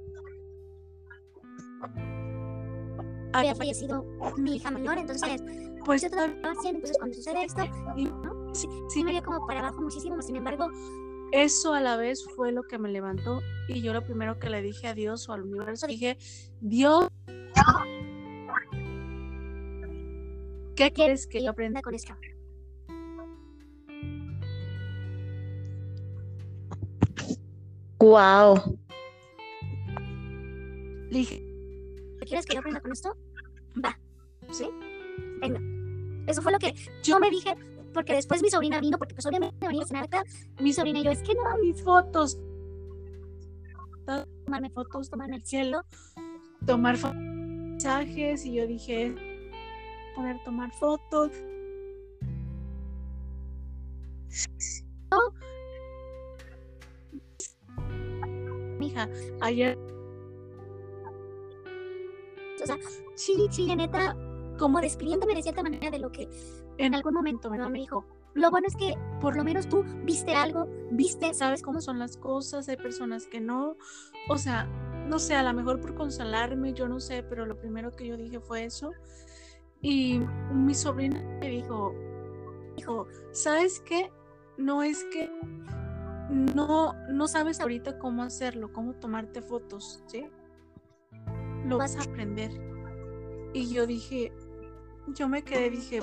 había 3.32 3.54
fallecido 3.54 4.04
mi 4.36 4.56
hija 4.56 4.70
mayor, 4.70 4.98
entonces 4.98 5.42
pues 5.84 6.02
yo 6.02 6.10
todavía 6.10 6.36
entonces 6.64 6.96
cuando 6.98 7.14
sucede 7.14 7.44
esto, 7.44 7.62
sí, 8.52 8.68
sí 8.88 9.04
me 9.04 9.12
dio 9.12 9.22
como 9.22 9.46
para 9.46 9.60
abajo 9.60 9.82
muchísimo, 9.82 10.20
sin 10.22 10.36
embargo, 10.36 10.68
eso 11.32 11.72
a 11.72 11.80
la 11.80 11.96
vez 11.96 12.24
fue 12.36 12.52
lo 12.52 12.62
que 12.64 12.78
me 12.78 12.90
levantó 12.90 13.40
y 13.66 13.80
yo 13.80 13.92
lo 13.92 14.04
primero 14.04 14.38
que 14.38 14.50
le 14.50 14.60
dije 14.60 14.86
a 14.86 14.94
Dios 14.94 15.28
o 15.28 15.32
al 15.32 15.42
universo 15.42 15.86
dije, 15.86 16.18
Dios, 16.60 17.08
¿qué 20.76 20.92
quieres 20.92 21.26
que 21.26 21.42
yo 21.42 21.50
aprenda 21.50 21.80
con 21.80 21.94
esto? 21.94 22.14
Wow. 27.98 28.78
Le 31.10 31.18
dije, 31.18 31.42
¿quieres 32.26 32.44
que 32.44 32.54
yo 32.54 32.60
aprenda 32.60 32.80
con 32.80 32.92
esto? 32.92 33.16
Va, 33.82 33.98
¿sí? 34.50 34.68
Venga. 35.40 35.60
Eso 36.26 36.42
fue 36.42 36.52
lo 36.52 36.58
que 36.58 36.74
yo 37.02 37.18
me 37.18 37.30
dije, 37.30 37.54
porque 37.92 38.14
después 38.14 38.42
mi 38.42 38.50
sobrina 38.50 38.80
vino, 38.80 38.98
porque 38.98 39.14
pues 39.14 39.26
obviamente 39.26 39.66
venía 39.66 39.84
mi 40.60 40.72
sobrina 40.72 41.00
y 41.00 41.04
yo, 41.04 41.10
es 41.10 41.22
que 41.22 41.34
no, 41.34 41.42
mis 41.62 41.82
fotos. 41.82 42.38
Tomarme 44.44 44.70
fotos, 44.70 45.10
tomarme 45.10 45.36
el 45.36 45.44
cielo. 45.44 45.82
Tomar 46.66 46.96
mensajes, 47.14 48.44
y 48.44 48.54
yo 48.54 48.66
dije, 48.66 49.14
poder 50.14 50.42
tomar 50.44 50.72
fotos. 50.72 51.30
No. 55.10 55.18
Mija, 58.78 59.08
ayer 59.40 59.78
o 62.62 62.66
sea, 62.66 62.78
chile, 63.16 63.48
chile, 63.50 63.76
neta, 63.76 64.16
como 64.58 64.80
despidiéndome 64.80 65.34
de 65.34 65.42
cierta 65.42 65.62
manera 65.62 65.90
de 65.90 65.98
lo 65.98 66.10
que 66.10 66.28
en 66.78 66.94
algún 66.94 67.14
momento 67.14 67.50
¿verdad? 67.50 67.68
me 67.68 67.78
dijo. 67.78 68.04
Lo 68.34 68.50
bueno 68.50 68.66
es 68.66 68.76
que 68.76 68.94
por 69.20 69.36
lo 69.36 69.44
menos 69.44 69.68
tú 69.68 69.84
viste 70.04 70.34
algo, 70.34 70.66
viste, 70.90 71.34
sabes 71.34 71.62
cómo 71.62 71.82
son 71.82 71.98
las 71.98 72.16
cosas, 72.16 72.68
hay 72.68 72.76
personas 72.76 73.26
que 73.26 73.40
no, 73.40 73.76
o 74.30 74.38
sea, 74.38 74.64
no 75.06 75.18
sé, 75.18 75.34
a 75.34 75.42
lo 75.42 75.52
mejor 75.52 75.80
por 75.80 75.94
consolarme, 75.94 76.72
yo 76.72 76.88
no 76.88 76.98
sé, 76.98 77.22
pero 77.22 77.44
lo 77.44 77.58
primero 77.58 77.90
que 77.90 78.06
yo 78.06 78.16
dije 78.16 78.40
fue 78.40 78.64
eso. 78.64 78.92
Y 79.82 80.20
mi 80.50 80.74
sobrina 80.74 81.20
me 81.40 81.50
dijo, 81.50 81.94
dijo, 82.76 83.06
¿sabes 83.32 83.80
qué? 83.80 84.10
No 84.56 84.82
es 84.82 85.04
que 85.12 85.30
no, 86.30 86.94
no 87.10 87.28
sabes 87.28 87.60
ahorita 87.60 87.98
cómo 87.98 88.22
hacerlo, 88.22 88.72
cómo 88.72 88.94
tomarte 88.94 89.42
fotos, 89.42 90.02
¿sí? 90.06 90.24
lo 91.66 91.78
vas 91.78 91.96
a 91.96 92.02
aprender. 92.02 92.50
Y 93.54 93.72
yo 93.72 93.86
dije, 93.86 94.32
yo 95.08 95.28
me 95.28 95.42
quedé, 95.42 95.70
dije, 95.70 96.00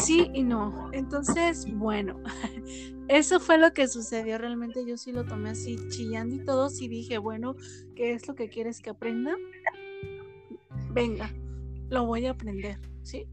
sí 0.00 0.30
y 0.32 0.42
no. 0.42 0.90
Entonces, 0.92 1.66
bueno, 1.72 2.20
eso 3.08 3.40
fue 3.40 3.58
lo 3.58 3.72
que 3.72 3.88
sucedió. 3.88 4.38
Realmente 4.38 4.84
yo 4.86 4.96
sí 4.96 5.12
lo 5.12 5.24
tomé 5.24 5.50
así 5.50 5.76
chillando 5.88 6.34
y 6.34 6.44
todo. 6.44 6.68
Sí 6.68 6.88
dije, 6.88 7.18
bueno, 7.18 7.56
¿qué 7.94 8.12
es 8.12 8.26
lo 8.28 8.34
que 8.34 8.48
quieres 8.48 8.80
que 8.80 8.90
aprenda? 8.90 9.36
Venga, 10.92 11.32
lo 11.88 12.06
voy 12.06 12.26
a 12.26 12.32
aprender, 12.32 12.78
¿sí? 13.02 13.26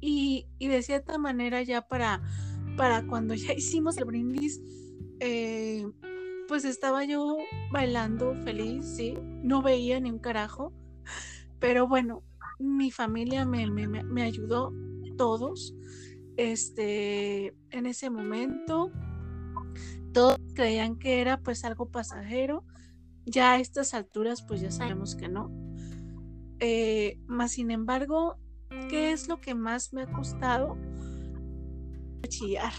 Y, 0.00 0.46
y 0.58 0.68
de 0.68 0.82
cierta 0.82 1.16
manera 1.18 1.62
ya 1.62 1.82
para, 1.82 2.22
para 2.76 3.06
cuando 3.06 3.34
ya 3.34 3.52
hicimos 3.56 3.96
el 3.98 4.04
brindis, 4.04 4.60
eh, 5.20 5.86
pues 6.48 6.64
estaba 6.64 7.04
yo 7.04 7.38
bailando 7.70 8.34
feliz, 8.42 8.84
sí, 8.84 9.14
no 9.42 9.62
veía 9.62 10.00
ni 10.00 10.10
un 10.10 10.18
carajo, 10.18 10.72
pero 11.60 11.86
bueno, 11.86 12.24
mi 12.62 12.90
familia 12.90 13.44
me, 13.44 13.66
me, 13.70 13.86
me 13.86 14.22
ayudó, 14.22 14.72
todos, 15.16 15.74
este, 16.36 17.54
en 17.70 17.86
ese 17.86 18.10
momento, 18.10 18.90
todos 20.12 20.38
creían 20.54 20.98
que 20.98 21.20
era 21.20 21.40
pues 21.40 21.64
algo 21.64 21.86
pasajero, 21.90 22.64
ya 23.24 23.52
a 23.52 23.60
estas 23.60 23.94
alturas 23.94 24.42
pues 24.42 24.60
ya 24.60 24.70
sabemos 24.70 25.14
que 25.14 25.28
no. 25.28 25.50
Eh, 26.60 27.18
más 27.26 27.52
sin 27.52 27.70
embargo, 27.70 28.36
¿qué 28.88 29.12
es 29.12 29.28
lo 29.28 29.40
que 29.40 29.54
más 29.54 29.92
me 29.92 30.02
ha 30.02 30.06
costado? 30.06 30.76
Chillar. 32.28 32.72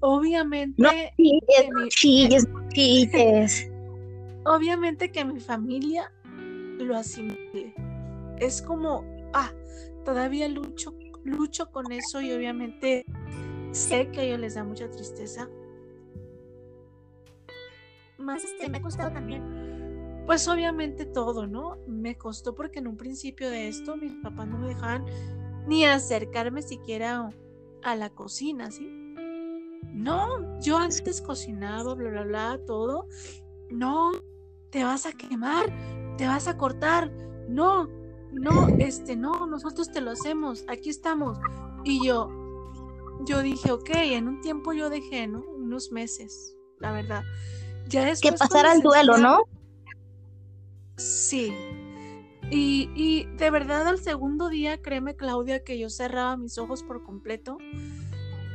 Obviamente. 0.00 0.82
Obviamente 4.44 5.12
que 5.12 5.24
mi 5.24 5.40
familia 5.40 6.10
lo 6.78 6.96
asimile. 6.96 7.74
Es 8.44 8.62
como, 8.62 9.04
ah, 9.32 9.52
todavía 10.04 10.48
lucho, 10.48 10.94
con 11.70 11.92
eso 11.92 12.20
y 12.20 12.32
obviamente 12.32 13.04
sé 13.70 14.10
que 14.10 14.20
a 14.20 14.22
ellos 14.24 14.40
les 14.40 14.54
da 14.54 14.64
mucha 14.64 14.90
tristeza. 14.90 15.48
Más 18.18 18.44
este, 18.44 18.68
me 18.68 18.78
ha 18.78 18.82
costado 18.82 19.12
también 19.12 19.72
pues 20.26 20.46
obviamente 20.48 21.04
todo, 21.04 21.46
¿no? 21.46 21.78
Me 21.86 22.16
costó 22.16 22.54
porque 22.54 22.78
en 22.78 22.86
un 22.86 22.96
principio 22.96 23.50
de 23.50 23.68
esto 23.68 23.96
mis 23.96 24.12
papás 24.22 24.46
no 24.46 24.58
me 24.58 24.68
dejaban 24.68 25.04
ni 25.66 25.84
acercarme 25.84 26.62
siquiera 26.62 27.30
a 27.82 27.96
la 27.96 28.10
cocina, 28.10 28.70
¿sí? 28.70 28.88
No, 29.92 30.60
yo 30.60 30.78
antes 30.78 31.20
cocinaba, 31.20 31.94
bla, 31.94 32.10
bla, 32.10 32.22
bla, 32.22 32.60
todo. 32.66 33.08
No, 33.70 34.12
te 34.70 34.84
vas 34.84 35.06
a 35.06 35.12
quemar, 35.12 35.72
te 36.16 36.26
vas 36.26 36.48
a 36.48 36.56
cortar. 36.56 37.10
No, 37.48 37.88
no, 38.32 38.68
este, 38.78 39.16
no, 39.16 39.46
nosotros 39.46 39.90
te 39.90 40.00
lo 40.00 40.10
hacemos, 40.10 40.64
aquí 40.68 40.90
estamos. 40.90 41.38
Y 41.84 42.04
yo, 42.04 42.28
yo 43.26 43.42
dije, 43.42 43.70
ok, 43.70 43.90
en 43.94 44.28
un 44.28 44.40
tiempo 44.40 44.72
yo 44.72 44.90
dejé, 44.90 45.26
¿no? 45.26 45.40
Unos 45.40 45.92
meses, 45.92 46.56
la 46.78 46.92
verdad. 46.92 47.22
Ya 47.88 48.08
es 48.08 48.20
que 48.20 48.32
pasara 48.32 48.72
el 48.72 48.80
duelo, 48.80 49.18
¿no? 49.18 49.42
Sí. 50.96 51.52
Y, 52.50 53.24
de 53.36 53.50
verdad 53.50 53.88
al 53.88 53.98
segundo 53.98 54.48
día, 54.48 54.80
créeme 54.82 55.16
Claudia, 55.16 55.64
que 55.64 55.78
yo 55.78 55.88
cerraba 55.88 56.36
mis 56.36 56.58
ojos 56.58 56.82
por 56.82 57.02
completo. 57.02 57.56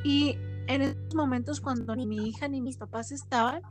Y 0.04 0.38
en 0.68 0.84
esos 0.84 1.16
momentos 1.16 1.62
cuando 1.62 1.96
ni 1.96 2.06
mi 2.06 2.28
hija 2.30 2.48
ni 2.48 2.62
mis 2.62 2.78
papás 2.78 3.12
estaban, 3.12 3.62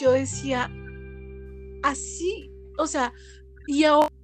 yo 0.00 0.12
decía, 0.12 0.70
así, 1.82 2.50
o 2.78 2.86
sea, 2.86 3.12
y 3.66 3.84
ahora... 3.84 4.15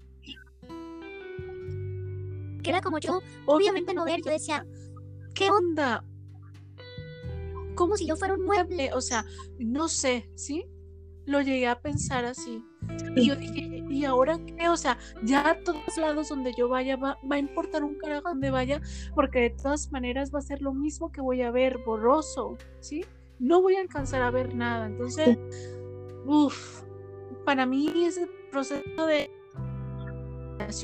Que 2.63 2.71
era 2.71 2.81
como 2.81 2.99
yo, 2.99 3.21
obviamente 3.47 3.95
no 3.95 4.05
ver, 4.05 4.21
yo 4.25 4.31
decía, 4.31 4.67
¿qué 5.35 5.51
onda? 5.51 6.05
Como 7.75 7.97
si 7.97 8.07
yo 8.07 8.17
fuera 8.17 8.35
un 8.35 8.45
mueble, 8.45 8.93
o 8.93 9.01
sea, 9.01 9.25
no 9.59 9.89
sé, 9.89 10.31
¿sí? 10.35 10.67
Lo 11.25 11.41
llegué 11.41 11.67
a 11.67 11.81
pensar 11.81 12.25
así. 12.25 12.63
Y 13.17 13.29
yo 13.29 13.37
dije, 13.37 13.85
¿y 13.89 14.05
ahora 14.05 14.39
qué? 14.45 14.69
O 14.69 14.77
sea, 14.77 14.99
ya 15.23 15.51
a 15.51 15.63
todos 15.63 15.97
lados 15.97 16.29
donde 16.29 16.53
yo 16.57 16.69
vaya 16.69 16.97
va, 16.97 17.19
a 17.31 17.39
importar 17.39 17.85
un 17.85 17.97
carajo 17.97 18.29
donde 18.29 18.51
vaya, 18.51 18.81
porque 19.15 19.41
de 19.41 19.51
todas 19.51 19.91
maneras 19.93 20.33
va 20.35 20.39
a 20.41 20.43
ser 20.43 20.63
lo 20.63 20.73
mismo 20.73 21.11
que 21.13 21.21
voy 21.21 21.43
a 21.43 21.51
ver 21.51 21.79
borroso, 21.85 22.57
¿sí? 22.81 23.05
No 23.39 23.63
voy 23.63 23.77
a 23.77 23.81
alcanzar 23.81 24.23
a 24.23 24.31
ver 24.31 24.55
nada. 24.55 24.87
Entonces, 24.87 25.39
uff, 26.27 26.83
para 27.45 27.67
mí 27.67 27.93
ese 28.05 28.29
proceso 28.51 29.07
de 29.07 29.31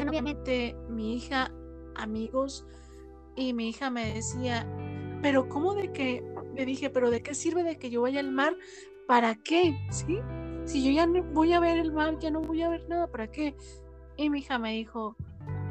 obviamente 0.06 0.76
mi 0.88 1.16
hija, 1.16 1.52
amigos, 1.98 2.66
y 3.36 3.52
mi 3.52 3.68
hija 3.68 3.90
me 3.90 4.14
decía, 4.14 4.66
pero 5.22 5.48
¿cómo 5.48 5.74
de 5.74 5.92
que? 5.92 6.24
Me 6.54 6.64
dije, 6.64 6.90
pero 6.90 7.10
¿de 7.10 7.22
qué 7.22 7.34
sirve 7.34 7.62
de 7.62 7.78
que 7.78 7.90
yo 7.90 8.02
vaya 8.02 8.20
al 8.20 8.32
mar? 8.32 8.56
¿Para 9.06 9.36
qué? 9.36 9.76
¿Sí? 9.90 10.18
si 10.68 10.84
yo 10.84 10.90
ya 10.90 11.06
no 11.06 11.22
voy 11.32 11.54
a 11.54 11.60
ver 11.60 11.78
el 11.78 11.92
mar, 11.92 12.18
ya 12.18 12.30
no 12.30 12.42
voy 12.42 12.60
a 12.62 12.68
ver 12.68 12.86
nada, 12.88 13.06
¿para 13.06 13.26
qué? 13.30 13.56
Y 14.18 14.28
mi 14.28 14.40
hija 14.40 14.58
me 14.58 14.74
dijo, 14.74 15.16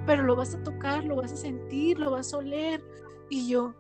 pero 0.08 0.24
lo 0.24 0.36
vas 0.36 0.56
a 0.56 0.64
tocar, 0.64 1.04
lo 1.04 1.18
vas 1.18 1.32
a 1.32 1.38
sentir, 1.38 2.00
lo 2.00 2.12
vas 2.12 2.34
a 2.34 2.38
oler. 2.38 2.84
Y 3.30 3.48
yo, 3.48 3.76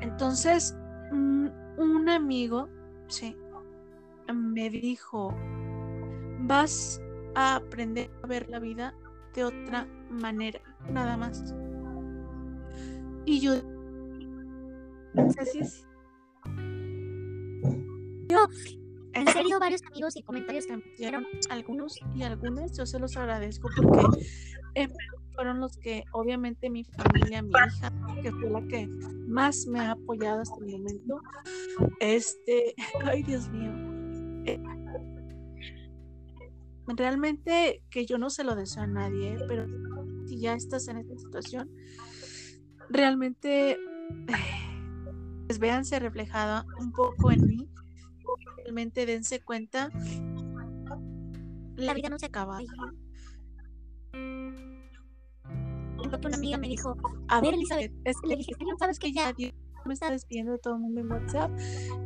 entonces, 0.00 0.76
un 1.10 2.08
amigo, 2.08 2.68
sí, 3.08 3.36
me 4.32 4.70
dijo, 4.70 5.34
vas 6.40 7.02
a 7.34 7.56
aprender 7.56 8.10
a 8.22 8.26
ver 8.28 8.48
la 8.48 8.60
vida 8.60 8.94
de 9.34 9.44
otra 9.44 9.86
manera, 10.10 10.60
nada 10.90 11.16
más. 11.16 11.54
Y 13.24 13.40
yo, 13.40 13.54
así 15.38 15.58
es. 15.60 15.86
Yo 18.28 18.48
en 19.14 19.28
serio, 19.28 19.60
varios 19.60 19.82
amigos 19.84 20.16
y 20.16 20.22
comentarios 20.22 20.66
que 20.66 20.76
me 20.76 20.82
dieron 20.98 21.24
algunos 21.48 21.98
y 22.14 22.22
algunas, 22.24 22.76
yo 22.76 22.84
se 22.84 22.98
los 22.98 23.16
agradezco 23.16 23.68
porque 23.76 24.06
eh, 24.74 24.88
fueron 25.34 25.60
los 25.60 25.76
que, 25.78 26.04
obviamente, 26.12 26.68
mi 26.68 26.84
familia, 26.84 27.42
mi 27.42 27.50
hija, 27.50 27.92
que 28.22 28.32
fue 28.32 28.50
la 28.50 28.66
que 28.66 28.88
más 29.28 29.66
me 29.66 29.80
ha 29.80 29.92
apoyado 29.92 30.40
hasta 30.40 30.56
el 30.64 30.72
momento. 30.72 31.20
Este, 32.00 32.74
ay, 33.04 33.22
Dios 33.22 33.48
mío. 33.50 33.72
Eh, 34.46 34.60
realmente 36.86 37.82
que 37.90 38.06
yo 38.06 38.18
no 38.18 38.30
se 38.30 38.44
lo 38.44 38.54
deseo 38.54 38.82
a 38.82 38.86
nadie, 38.86 39.36
pero 39.48 39.66
si 40.26 40.38
ya 40.38 40.54
estás 40.54 40.88
en 40.88 40.98
esta 40.98 41.16
situación, 41.18 41.70
realmente 42.88 43.78
pues 45.46 45.58
véanse 45.58 45.98
reflejada 45.98 46.66
un 46.78 46.92
poco 46.92 47.30
en 47.30 47.46
mí 47.46 47.68
realmente 48.64 49.06
dense 49.06 49.40
cuenta, 49.40 49.90
la 51.76 51.94
vida 51.94 52.08
no 52.08 52.18
se 52.18 52.26
acaba. 52.26 52.58
Una 56.24 56.36
amiga 56.36 56.58
me 56.58 56.68
dijo, 56.68 56.96
a 57.28 57.40
ver 57.40 57.54
Elizabeth, 57.54 57.92
es 58.04 58.20
que 58.20 58.28
le 58.28 58.36
dije, 58.36 58.52
sabes 58.78 58.98
que 58.98 59.12
ya 59.12 59.32
me 59.86 59.94
está 59.94 60.10
despidiendo 60.10 60.52
de 60.52 60.58
todo 60.58 60.74
el 60.74 60.80
mundo 60.80 61.00
en 61.00 61.10
WhatsApp. 61.10 61.50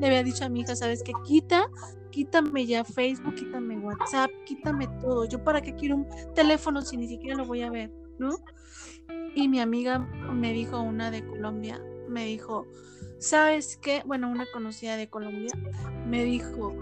Le 0.00 0.06
había 0.06 0.22
dicho 0.22 0.44
a 0.44 0.48
mi 0.48 0.60
hija, 0.60 0.76
sabes 0.76 1.02
que 1.02 1.12
quita, 1.24 1.70
quítame 2.10 2.66
ya 2.66 2.84
Facebook, 2.84 3.34
quítame 3.34 3.78
WhatsApp, 3.78 4.30
quítame 4.46 4.88
todo. 5.00 5.24
Yo 5.24 5.42
para 5.42 5.60
qué 5.60 5.74
quiero 5.74 5.96
un 5.96 6.06
teléfono 6.34 6.82
si 6.82 6.96
ni 6.96 7.08
siquiera 7.08 7.36
lo 7.36 7.44
voy 7.44 7.62
a 7.62 7.70
ver, 7.70 7.90
¿no? 8.18 8.30
Y 9.34 9.48
mi 9.48 9.60
amiga 9.60 9.98
me 9.98 10.52
dijo, 10.52 10.80
una 10.80 11.10
de 11.10 11.24
Colombia, 11.26 11.80
me 12.08 12.24
dijo, 12.24 12.66
¿sabes 13.18 13.76
qué? 13.76 14.02
Bueno, 14.04 14.30
una 14.30 14.46
conocida 14.52 14.96
de 14.96 15.08
Colombia 15.08 15.52
me 16.06 16.24
dijo, 16.24 16.74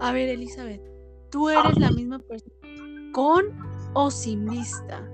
a 0.00 0.12
ver 0.12 0.28
Elizabeth, 0.28 0.82
tú 1.30 1.48
eres 1.48 1.78
la 1.78 1.90
misma 1.90 2.18
persona 2.18 2.54
con 3.12 3.44
o 3.94 4.10
sin 4.10 4.44
vista. 4.46 5.08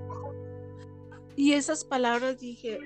Y 1.35 1.53
esas 1.53 1.85
palabras 1.85 2.39
dije, 2.39 2.79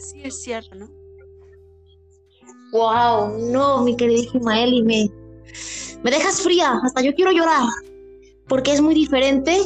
sí 0.00 0.22
es 0.24 0.42
cierto, 0.42 0.74
¿no? 0.74 0.88
Wow, 2.72 3.50
no, 3.50 3.82
mi 3.82 3.96
queridísima 3.96 4.62
Eli, 4.62 4.82
me, 4.82 5.10
me 6.02 6.10
dejas 6.10 6.40
fría, 6.40 6.80
hasta 6.82 7.02
yo 7.02 7.14
quiero 7.14 7.32
llorar, 7.32 7.68
porque 8.48 8.72
es 8.72 8.80
muy 8.80 8.94
diferente. 8.94 9.60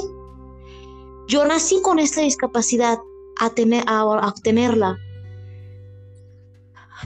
Yo 1.28 1.44
nací 1.44 1.80
con 1.82 1.98
esta 1.98 2.22
discapacidad, 2.22 2.98
a, 3.40 3.50
tener, 3.50 3.84
a, 3.86 4.04
obtenerla. 4.04 4.98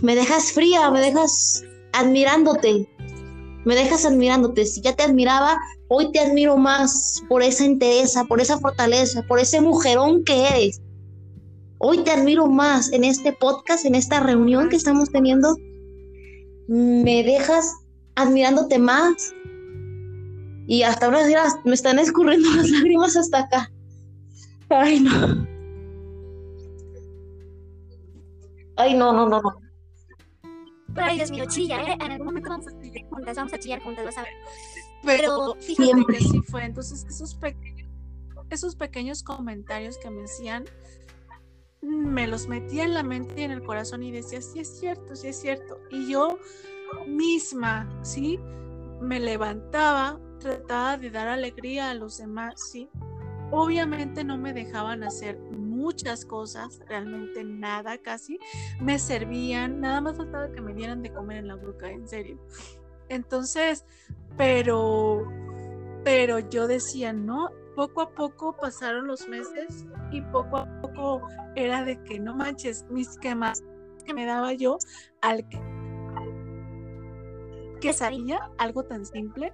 Me 0.02 0.14
dejas 0.14 0.52
fría, 0.52 0.90
me 0.90 1.00
dejas 1.00 1.64
admirándote, 1.92 2.88
me 3.64 3.74
dejas 3.74 4.04
admirándote. 4.04 4.66
Si 4.66 4.80
ya 4.80 4.94
te 4.94 5.02
admiraba, 5.02 5.58
hoy 5.88 6.12
te 6.12 6.20
admiro 6.20 6.56
más 6.56 7.22
por 7.28 7.42
esa 7.42 7.64
entereza, 7.64 8.24
por 8.24 8.40
esa 8.40 8.58
fortaleza, 8.58 9.22
por 9.26 9.40
ese 9.40 9.60
mujerón 9.60 10.24
que 10.24 10.48
eres. 10.48 10.80
Hoy 11.80 12.02
te 12.02 12.10
admiro 12.10 12.46
más 12.48 12.92
en 12.92 13.04
este 13.04 13.32
podcast, 13.32 13.84
en 13.84 13.94
esta 13.94 14.18
reunión 14.20 14.68
que 14.68 14.76
estamos 14.76 15.10
teniendo. 15.10 15.56
Me 16.66 17.22
dejas 17.22 17.72
admirándote 18.16 18.78
más. 18.78 19.32
Y 20.66 20.82
hasta 20.82 21.06
ahora 21.06 21.20
me 21.64 21.74
están 21.74 21.98
escurriendo 21.98 22.50
las 22.50 22.68
lágrimas 22.70 23.16
hasta 23.16 23.40
acá. 23.40 23.72
Ay, 24.68 25.00
no. 25.00 25.46
Ay, 28.76 28.94
no, 28.94 29.12
no, 29.12 29.28
no, 29.28 29.40
no. 29.40 29.60
Ay, 30.96 31.16
Dios 31.16 31.30
mío, 31.30 31.44
chilla, 31.48 31.80
¿eh? 31.82 31.96
En 32.00 32.10
algún 32.10 32.26
momento 32.26 32.50
vamos 32.50 32.66
a 32.66 32.80
chillar 32.80 33.08
juntas, 33.08 33.36
vamos 33.36 33.52
a 33.52 33.58
chillar 33.58 33.82
juntas, 33.82 34.04
vas 34.04 34.18
a 34.18 34.22
ver. 34.22 34.32
Pero, 35.04 35.54
fíjate 35.60 36.04
que 36.08 36.18
sí 36.18 36.42
fue. 36.48 36.64
Entonces, 36.64 37.06
esos 37.08 37.36
pequeños, 37.36 37.88
esos 38.50 38.74
pequeños 38.74 39.22
comentarios 39.22 39.96
que 39.98 40.10
me 40.10 40.24
hacían, 40.24 40.64
me 41.80 42.26
los 42.26 42.48
metía 42.48 42.84
en 42.84 42.94
la 42.94 43.02
mente 43.02 43.40
y 43.40 43.44
en 43.44 43.52
el 43.52 43.62
corazón 43.62 44.02
y 44.02 44.10
decía, 44.10 44.40
sí 44.42 44.60
es 44.60 44.78
cierto, 44.78 45.14
sí 45.14 45.28
es 45.28 45.40
cierto. 45.40 45.80
Y 45.90 46.10
yo 46.10 46.38
misma, 47.06 47.88
¿sí? 48.02 48.38
Me 49.00 49.20
levantaba, 49.20 50.18
trataba 50.40 50.96
de 50.96 51.10
dar 51.10 51.28
alegría 51.28 51.90
a 51.90 51.94
los 51.94 52.18
demás, 52.18 52.70
¿sí? 52.70 52.90
Obviamente 53.50 54.24
no 54.24 54.36
me 54.36 54.52
dejaban 54.52 55.02
hacer 55.04 55.38
muchas 55.38 56.24
cosas, 56.24 56.80
realmente 56.86 57.44
nada 57.44 57.96
casi. 57.98 58.38
Me 58.80 58.98
servían, 58.98 59.80
nada 59.80 60.00
más 60.00 60.16
faltaba 60.16 60.52
que 60.52 60.60
me 60.60 60.74
dieran 60.74 61.02
de 61.02 61.12
comer 61.12 61.38
en 61.38 61.48
la 61.48 61.56
boca, 61.56 61.90
en 61.90 62.06
serio. 62.06 62.38
Entonces, 63.08 63.86
pero, 64.36 65.26
pero 66.04 66.40
yo 66.40 66.66
decía, 66.66 67.12
no, 67.12 67.50
poco 67.78 68.00
a 68.00 68.10
poco 68.10 68.56
pasaron 68.56 69.06
los 69.06 69.28
meses 69.28 69.86
y 70.10 70.20
poco 70.20 70.56
a 70.56 70.80
poco 70.80 71.22
era 71.54 71.84
de 71.84 72.02
que 72.02 72.18
no 72.18 72.34
manches 72.34 72.84
mis 72.90 73.16
quemas 73.18 73.62
que 74.04 74.12
me 74.12 74.26
daba 74.26 74.52
yo 74.52 74.78
al 75.20 75.48
que 75.48 75.60
que 77.80 77.92
sabía 77.92 78.50
algo 78.58 78.82
tan 78.82 79.06
simple 79.06 79.52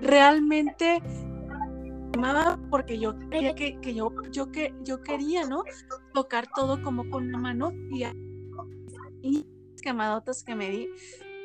realmente 0.00 1.00
quemaba 2.12 2.58
porque 2.70 2.98
yo 2.98 3.16
quería 3.30 3.54
que, 3.54 3.80
que, 3.80 3.94
yo 3.94 4.10
yo 4.32 4.50
que 4.50 4.74
yo 4.82 5.00
quería 5.02 5.46
no 5.46 5.62
tocar 6.12 6.48
todo 6.52 6.82
como 6.82 7.08
con 7.08 7.30
la 7.30 7.38
mano 7.38 7.70
y, 7.92 8.04
y 9.22 9.46
quemadotas 9.80 10.42
que 10.42 10.56
me 10.56 10.70
di 10.70 10.88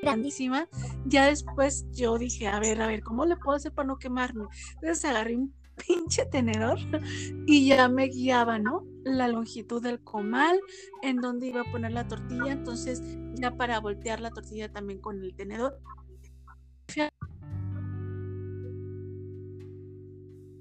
grandísima 0.02 0.68
ya 1.06 1.28
después 1.28 1.86
yo 1.92 2.18
dije 2.18 2.48
a 2.48 2.60
ver 2.60 2.82
a 2.82 2.88
ver 2.88 3.04
cómo 3.04 3.26
le 3.26 3.38
puedo 3.38 3.58
hacer 3.58 3.74
para 3.74 3.90
no 3.90 4.00
quemarme 4.00 4.46
entonces 4.82 5.06
agarré 5.06 5.36
un 5.36 5.54
pinche 5.76 6.26
tenedor 6.26 6.80
y 7.46 7.68
ya 7.68 7.88
me 7.90 8.08
guiaba, 8.08 8.60
¿no? 8.60 8.86
La 9.04 9.28
longitud 9.28 9.82
del 9.82 10.02
comal, 10.02 10.60
en 11.02 11.18
donde 11.18 11.48
iba 11.48 11.62
a 11.62 11.72
poner 11.72 11.92
la 11.92 12.08
tortilla, 12.08 12.52
entonces 12.52 13.02
ya 13.36 13.56
para 13.56 13.80
voltear 13.80 14.20
la 14.20 14.32
tortilla 14.32 14.72
también 14.72 15.00
con 15.00 15.22
el 15.22 15.36
tenedor. 15.36 15.80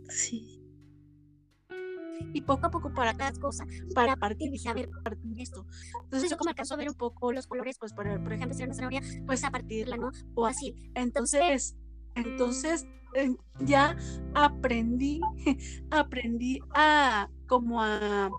Sí. 0.09 0.61
Y 2.33 2.41
poco 2.43 2.67
a 2.67 2.71
poco 2.71 2.93
para 2.93 3.13
las 3.13 3.39
cosas, 3.39 3.67
para 3.95 4.17
partir, 4.17 4.51
dije, 4.51 4.69
a 4.69 4.75
ver, 4.75 4.89
partir 5.03 5.41
esto. 5.41 5.67
Entonces 6.05 6.31
yo 6.31 6.37
como 6.37 6.51
alcanzo 6.51 6.75
a 6.75 6.77
ver 6.77 6.89
un 6.89 6.95
poco 6.95 7.33
los 7.33 7.47
colores, 7.47 7.79
pues 7.79 7.93
por, 7.93 8.05
por 8.23 8.33
ejemplo, 8.33 8.55
si 8.55 8.63
era 8.63 8.73
una 8.73 8.75
zanahoria, 8.75 9.03
pues 9.27 9.45
a 9.45 9.51
partirla, 9.51 9.97
¿no? 9.97 10.11
O 10.35 10.47
así. 10.47 10.75
Entonces, 10.95 11.77
entonces 12.15 12.87
ya 13.61 13.97
aprendí, 14.35 15.21
aprendí 15.91 16.61
a 16.75 17.29
como 17.47 17.83
a, 17.83 18.31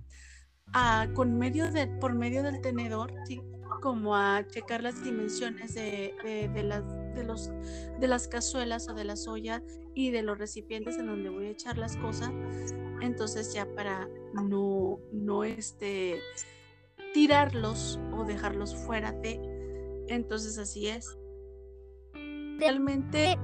a, 0.73 1.07
con 1.13 1.37
medio 1.37 1.71
de, 1.71 1.87
por 1.87 2.13
medio 2.13 2.43
del 2.43 2.61
tenedor, 2.61 3.13
¿sí? 3.25 3.41
como 3.81 4.15
a 4.15 4.45
checar 4.47 4.83
las 4.83 5.03
dimensiones 5.03 5.75
de, 5.75 6.13
de, 6.23 6.49
de, 6.49 6.63
las, 6.63 6.83
de, 7.13 7.23
los, 7.23 7.51
de 7.99 8.07
las 8.07 8.27
cazuelas 8.27 8.89
o 8.89 8.93
de 8.93 9.03
las 9.03 9.27
ollas 9.27 9.61
y 9.93 10.11
de 10.11 10.21
los 10.21 10.37
recipientes 10.37 10.97
en 10.97 11.07
donde 11.07 11.29
voy 11.29 11.47
a 11.47 11.49
echar 11.51 11.77
las 11.77 11.95
cosas. 11.97 12.31
Entonces 13.01 13.53
ya 13.53 13.65
para 13.75 14.09
no, 14.33 14.99
no 15.11 15.43
este, 15.43 16.19
tirarlos 17.13 17.99
o 18.13 18.23
dejarlos 18.23 18.75
fuera 18.75 19.11
de. 19.11 19.39
Entonces 20.07 20.57
así 20.57 20.87
es. 20.87 21.17
Realmente 22.57 23.37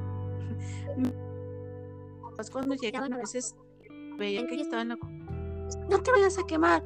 cuando 2.50 2.76
llegaban 2.76 3.14
a 3.14 3.18
veces 3.18 3.56
veían 4.18 4.48
que 4.48 4.56
estaban 4.56 4.88
no 4.90 6.02
te 6.02 6.12
vayas 6.12 6.38
a 6.38 6.44
quemar. 6.44 6.84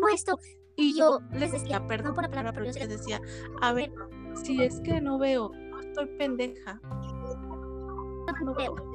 No 0.00 0.08
esto. 0.12 0.38
Y 0.76 0.96
yo 0.96 1.20
les 1.32 1.52
decía 1.52 1.86
perdón 1.86 2.14
por 2.14 2.24
la 2.24 2.30
palabra 2.30 2.52
pero 2.52 2.66
yo 2.66 2.72
les 2.78 2.88
decía 2.88 3.20
a 3.62 3.72
ver 3.72 3.92
si 4.34 4.62
es 4.62 4.80
que 4.80 5.00
no 5.00 5.18
veo 5.18 5.50
estoy 5.80 6.06
pendeja 6.18 6.80
no 8.44 8.54
veo. 8.54 8.74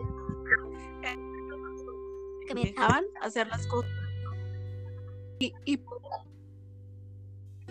que 2.47 2.55
me 2.55 2.61
dejaban 2.65 3.05
hacer 3.21 3.47
las 3.47 3.65
cosas. 3.67 3.89
Y, 5.39 5.53
y 5.65 5.79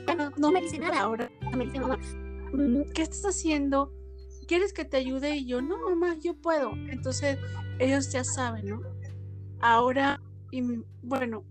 bueno, 0.04 0.30
no 0.36 0.50
me 0.50 0.62
dice 0.62 0.78
nada. 0.78 1.00
ahora 1.02 1.30
me 1.56 1.66
dice 1.66 1.78
mamá 1.80 1.98
¿qué 2.94 3.02
estás 3.02 3.24
haciendo? 3.24 3.92
¿Quieres 4.50 4.72
que 4.72 4.84
te 4.84 4.96
ayude? 4.96 5.36
Y 5.36 5.46
yo, 5.46 5.62
no, 5.62 5.78
mamá, 5.78 6.16
yo 6.18 6.34
puedo. 6.34 6.72
Entonces, 6.88 7.38
ellos 7.78 8.10
ya 8.10 8.24
saben, 8.24 8.66
¿no? 8.66 8.82
Ahora, 9.60 10.20
y 10.50 10.60
bueno, 11.02 11.44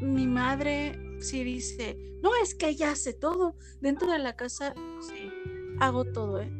mi 0.00 0.26
madre 0.26 0.98
sí 1.20 1.44
dice, 1.44 1.98
no, 2.22 2.30
es 2.42 2.54
que 2.54 2.70
ella 2.70 2.92
hace 2.92 3.12
todo. 3.12 3.56
Dentro 3.82 4.10
de 4.10 4.20
la 4.20 4.36
casa, 4.36 4.72
sí, 5.02 5.30
hago 5.80 6.06
todo, 6.06 6.40
¿eh? 6.40 6.50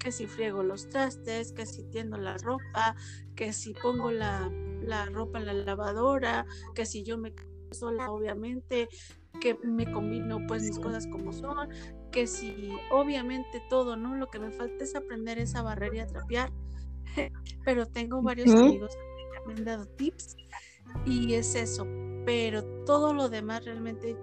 Que 0.00 0.10
si 0.10 0.26
friego 0.26 0.64
los 0.64 0.88
trastes, 0.88 1.52
que 1.52 1.64
si 1.64 1.84
tiendo 1.84 2.16
la 2.16 2.36
ropa, 2.38 2.96
que 3.36 3.52
si 3.52 3.74
pongo 3.74 4.10
la, 4.10 4.50
la 4.82 5.06
ropa 5.06 5.38
en 5.38 5.46
la 5.46 5.52
lavadora, 5.52 6.44
que 6.74 6.84
si 6.84 7.04
yo 7.04 7.18
me 7.18 7.32
sola, 7.70 8.10
obviamente, 8.10 8.88
que 9.40 9.56
me 9.62 9.90
combino 9.92 10.44
pues 10.48 10.64
mis 10.64 10.78
cosas 10.80 11.06
como 11.06 11.32
son, 11.32 11.68
que 12.10 12.26
si 12.26 12.76
obviamente 12.90 13.62
todo, 13.68 13.96
¿no? 13.96 14.16
Lo 14.16 14.28
que 14.28 14.38
me 14.38 14.50
falta 14.50 14.84
es 14.84 14.94
aprender 14.94 15.38
esa 15.38 15.62
barrera 15.62 15.96
y 15.96 16.00
a 16.00 16.06
trapear, 16.06 16.52
pero 17.64 17.86
tengo 17.86 18.22
varios 18.22 18.50
amigos 18.50 18.96
que 19.32 19.46
me 19.46 19.54
han 19.54 19.64
dado 19.64 19.86
tips 19.86 20.36
y 21.04 21.34
es 21.34 21.54
eso, 21.54 21.86
pero 22.24 22.64
todo 22.84 23.12
lo 23.12 23.28
demás 23.28 23.64
realmente 23.64 24.16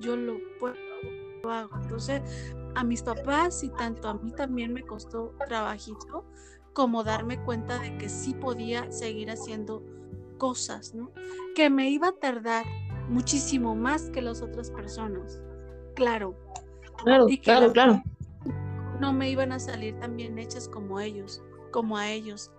yo 0.00 0.16
lo 0.16 0.38
puedo 0.58 0.74
lo 1.42 1.50
hago. 1.50 1.76
Entonces, 1.80 2.22
a 2.74 2.84
mis 2.84 3.02
papás 3.02 3.62
y 3.62 3.70
tanto 3.70 4.08
a 4.08 4.14
mí 4.14 4.32
también 4.32 4.72
me 4.72 4.82
costó 4.84 5.34
trabajito 5.46 6.24
como 6.72 7.02
darme 7.02 7.42
cuenta 7.44 7.78
de 7.78 7.96
que 7.98 8.08
sí 8.08 8.34
podía 8.34 8.90
seguir 8.92 9.30
haciendo 9.30 9.82
cosas, 10.38 10.94
¿no? 10.94 11.10
Que 11.54 11.70
me 11.70 11.90
iba 11.90 12.08
a 12.08 12.12
tardar 12.12 12.64
muchísimo 13.08 13.74
más 13.74 14.10
que 14.10 14.22
las 14.22 14.42
otras 14.42 14.70
personas. 14.70 15.40
Claro. 15.94 16.36
Claro, 17.04 17.28
Y 17.28 17.36
que 17.38 17.42
claro, 17.44 17.66
la- 17.68 17.72
claro. 17.72 18.02
No 19.00 19.12
me 19.12 19.30
iban 19.30 19.52
a 19.52 19.58
salir 19.58 19.98
tan 20.00 20.16
bien 20.16 20.38
hechas 20.38 20.68
como 20.68 20.98
ellos, 21.00 21.42
como 21.72 21.96
a 21.96 22.10
ellos, 22.10 22.50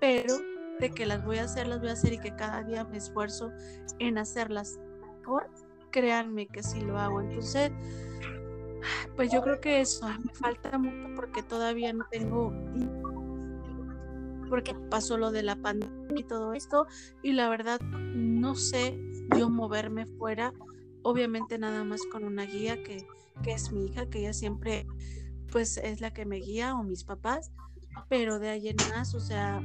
pero 0.00 0.34
de 0.80 0.90
que 0.90 1.06
las 1.06 1.24
voy 1.24 1.38
a 1.38 1.44
hacer, 1.44 1.66
las 1.66 1.80
voy 1.80 1.88
a 1.88 1.92
hacer 1.94 2.12
y 2.12 2.18
que 2.18 2.36
cada 2.36 2.62
día 2.62 2.84
me 2.84 2.98
esfuerzo 2.98 3.50
en 3.98 4.16
hacerlas 4.16 4.78
mejor, 5.18 5.50
créanme 5.90 6.46
que 6.46 6.62
sí 6.62 6.80
lo 6.80 6.98
hago. 6.98 7.20
Entonces, 7.20 7.72
pues 9.16 9.32
yo 9.32 9.42
creo 9.42 9.60
que 9.60 9.80
eso 9.80 10.06
me 10.24 10.32
falta 10.34 10.78
mucho 10.78 11.14
porque 11.16 11.42
todavía 11.42 11.92
no 11.92 12.04
tengo 12.10 12.52
porque 14.48 14.74
pasó 14.88 15.18
lo 15.18 15.30
de 15.30 15.42
la 15.42 15.56
pandemia 15.56 16.20
y 16.20 16.24
todo 16.24 16.54
esto 16.54 16.86
y 17.22 17.32
la 17.32 17.50
verdad 17.50 17.80
no 17.82 18.54
sé 18.54 18.98
yo 19.36 19.50
moverme 19.50 20.06
fuera 20.06 20.54
obviamente 21.02 21.58
nada 21.58 21.84
más 21.84 22.02
con 22.10 22.24
una 22.24 22.44
guía 22.44 22.82
que, 22.82 23.06
que 23.42 23.52
es 23.52 23.72
mi 23.72 23.86
hija 23.86 24.08
que 24.08 24.20
ella 24.20 24.32
siempre 24.32 24.86
pues 25.50 25.78
es 25.78 26.00
la 26.00 26.12
que 26.12 26.26
me 26.26 26.36
guía 26.36 26.74
o 26.74 26.82
mis 26.82 27.04
papás 27.04 27.52
pero 28.08 28.38
de 28.38 28.48
ahí 28.48 28.68
en 28.68 28.76
más 28.90 29.14
o 29.14 29.20
sea 29.20 29.60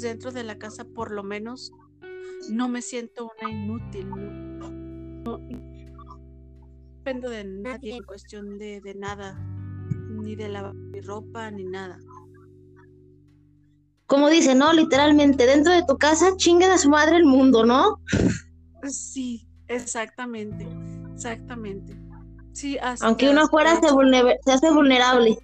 dentro 0.00 0.30
de 0.30 0.44
la 0.44 0.58
casa 0.58 0.84
por 0.84 1.10
lo 1.10 1.22
menos 1.22 1.72
no 2.50 2.68
me 2.68 2.82
siento 2.82 3.30
una 3.40 3.50
inútil 3.50 4.08
no, 4.08 4.70
no 4.70 5.38
dependo 6.96 7.30
de 7.30 7.44
nadie 7.44 7.96
en 7.96 8.04
cuestión 8.04 8.58
de, 8.58 8.80
de 8.80 8.94
nada 8.94 9.38
ni 10.10 10.36
de 10.36 10.48
lavar 10.48 10.74
mi 10.74 11.00
ropa 11.00 11.50
ni 11.50 11.64
nada 11.64 11.98
Como 14.06 14.28
dice, 14.28 14.54
¿no? 14.54 14.72
Literalmente, 14.72 15.46
dentro 15.46 15.72
de 15.72 15.84
tu 15.84 15.96
casa, 15.96 16.36
chinguen 16.36 16.72
a 16.72 16.78
su 16.78 16.88
madre 16.88 17.16
el 17.16 17.24
mundo, 17.24 17.64
¿no? 17.64 18.00
Sí, 18.88 19.49
exactamente, 19.70 20.66
exactamente. 21.14 21.96
Sí, 22.52 22.78
así 22.78 23.04
Aunque 23.06 23.30
uno 23.30 23.42
afuera 23.42 23.80
de 23.80 23.88
se, 23.88 24.38
se 24.44 24.52
hace 24.52 24.70
vulnerable, 24.70 25.38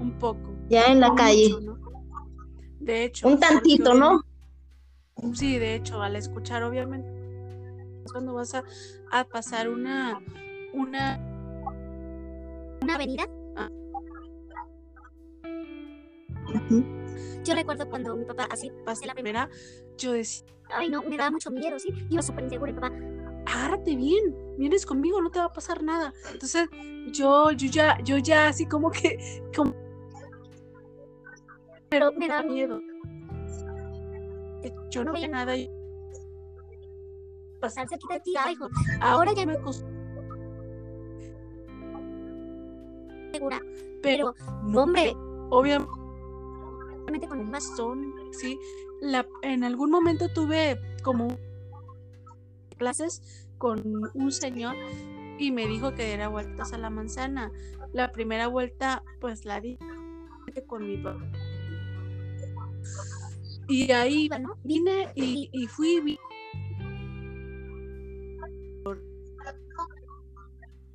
un 0.00 0.12
poco. 0.18 0.50
ya 0.68 0.86
en 0.86 1.00
la 1.00 1.14
calle. 1.14 1.50
mucho, 1.50 1.60
¿no? 1.60 1.78
De 2.80 3.04
hecho, 3.04 3.28
Un 3.28 3.38
tantito, 3.38 3.94
¿no? 3.94 4.22
Sí, 5.34 5.58
de 5.58 5.74
hecho, 5.76 6.02
al 6.02 6.16
escuchar, 6.16 6.62
obviamente, 6.62 7.08
es 8.04 8.12
cuando 8.12 8.34
vas 8.34 8.54
a, 8.54 8.64
a 9.12 9.24
pasar 9.24 9.68
una, 9.68 10.20
una, 10.72 11.18
una 12.80 12.94
avenida. 12.94 13.26
Ujú. 16.54 16.84
Yo 17.44 17.54
recuerdo 17.54 17.88
cuando 17.88 18.16
mi 18.16 18.24
papá 18.24 18.48
así 18.50 18.70
pasé 18.84 19.06
la 19.06 19.14
primera. 19.14 19.48
yo 19.98 20.12
decía, 20.12 20.46
Ay, 20.74 20.88
no, 20.88 21.02
me 21.02 21.16
daba 21.16 21.30
mucho 21.30 21.50
miedo, 21.50 21.78
¿sí? 21.78 21.88
Iba 22.08 22.22
súper 22.22 22.44
inseguro 22.44 22.70
y 22.70 22.74
papá. 22.74 22.90
Agárrate 23.46 23.96
bien, 23.96 24.36
vienes 24.58 24.86
conmigo, 24.86 25.20
no 25.20 25.30
te 25.30 25.38
va 25.38 25.46
a 25.46 25.52
pasar 25.52 25.82
nada. 25.82 26.12
Entonces, 26.32 26.68
yo, 27.12 27.50
yo 27.52 27.68
ya, 27.68 27.98
yo 28.02 28.18
ya 28.18 28.48
así 28.48 28.66
como 28.66 28.90
que, 28.90 29.42
como 29.54 29.74
Pero 31.88 32.12
me 32.12 32.28
daba 32.28 32.42
miedo. 32.44 32.80
Yo 34.90 35.04
no 35.04 35.12
veía 35.12 35.28
nada. 35.28 35.56
y- 35.56 35.70
pasar 37.60 37.88
cerquita 37.88 38.14
de 38.14 38.20
ti, 38.20 38.34
hijo. 38.50 38.68
Ahora 39.00 39.32
ya 39.34 39.46
me 39.46 39.52
acostumbré. 39.52 39.92
segura, 43.32 43.60
Pero, 44.02 44.34
pero 44.34 44.80
hombre, 44.82 45.14
obviamente 45.50 45.90
con 47.28 47.40
un 47.40 47.50
bastón, 47.50 48.12
bastón, 48.12 48.32
sí. 48.32 48.58
La, 49.00 49.26
en 49.42 49.64
algún 49.64 49.90
momento 49.90 50.28
tuve 50.28 50.78
como 51.02 51.28
clases 52.82 53.48
con 53.58 53.80
un 54.14 54.32
señor 54.32 54.74
y 55.38 55.52
me 55.52 55.66
dijo 55.68 55.94
que 55.94 56.04
diera 56.04 56.26
vueltas 56.28 56.72
a 56.72 56.78
la 56.78 56.90
manzana. 56.90 57.52
La 57.92 58.10
primera 58.10 58.48
vuelta, 58.48 59.04
pues 59.20 59.44
la 59.44 59.60
di 59.60 59.78
con 60.66 60.86
mi 60.86 60.96
papá. 60.96 61.24
Y 63.68 63.90
ahí 63.92 64.28
bueno, 64.28 64.56
vine 64.64 65.12
y, 65.14 65.48
y 65.52 65.66
fui. 65.68 66.00
vi- 66.00 66.18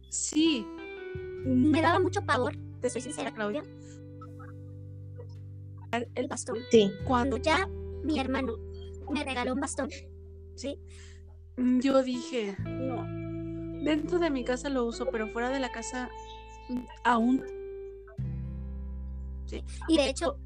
Sí, 0.10 0.66
me 1.46 1.82
daba 1.82 2.00
mucho 2.00 2.22
pavor, 2.26 2.54
te 2.82 2.90
soy 2.90 3.02
sincera, 3.02 3.32
Claudia, 3.34 3.64
el 6.16 6.28
bastón. 6.28 6.58
Sí. 6.70 6.92
cuando 7.06 7.38
Cuando 7.38 7.38
ya 7.38 7.68
mi 8.04 8.20
hermano 8.20 8.58
me 9.12 9.24
regaló 9.24 9.54
un 9.54 9.60
bastón, 9.62 9.90
¿sí? 10.56 10.80
Mm, 11.58 11.80
Yo 11.80 12.04
dije, 12.04 12.56
no, 12.66 13.04
dentro 13.84 14.20
de 14.20 14.30
mi 14.30 14.44
casa 14.44 14.70
lo 14.70 14.86
uso, 14.86 15.08
pero 15.12 15.28
fuera 15.30 15.50
de 15.50 15.60
la 15.60 15.72
casa 15.72 16.10
aún. 17.04 17.44
Y 19.88 19.98
de 19.98 20.10
hecho, 20.10 20.38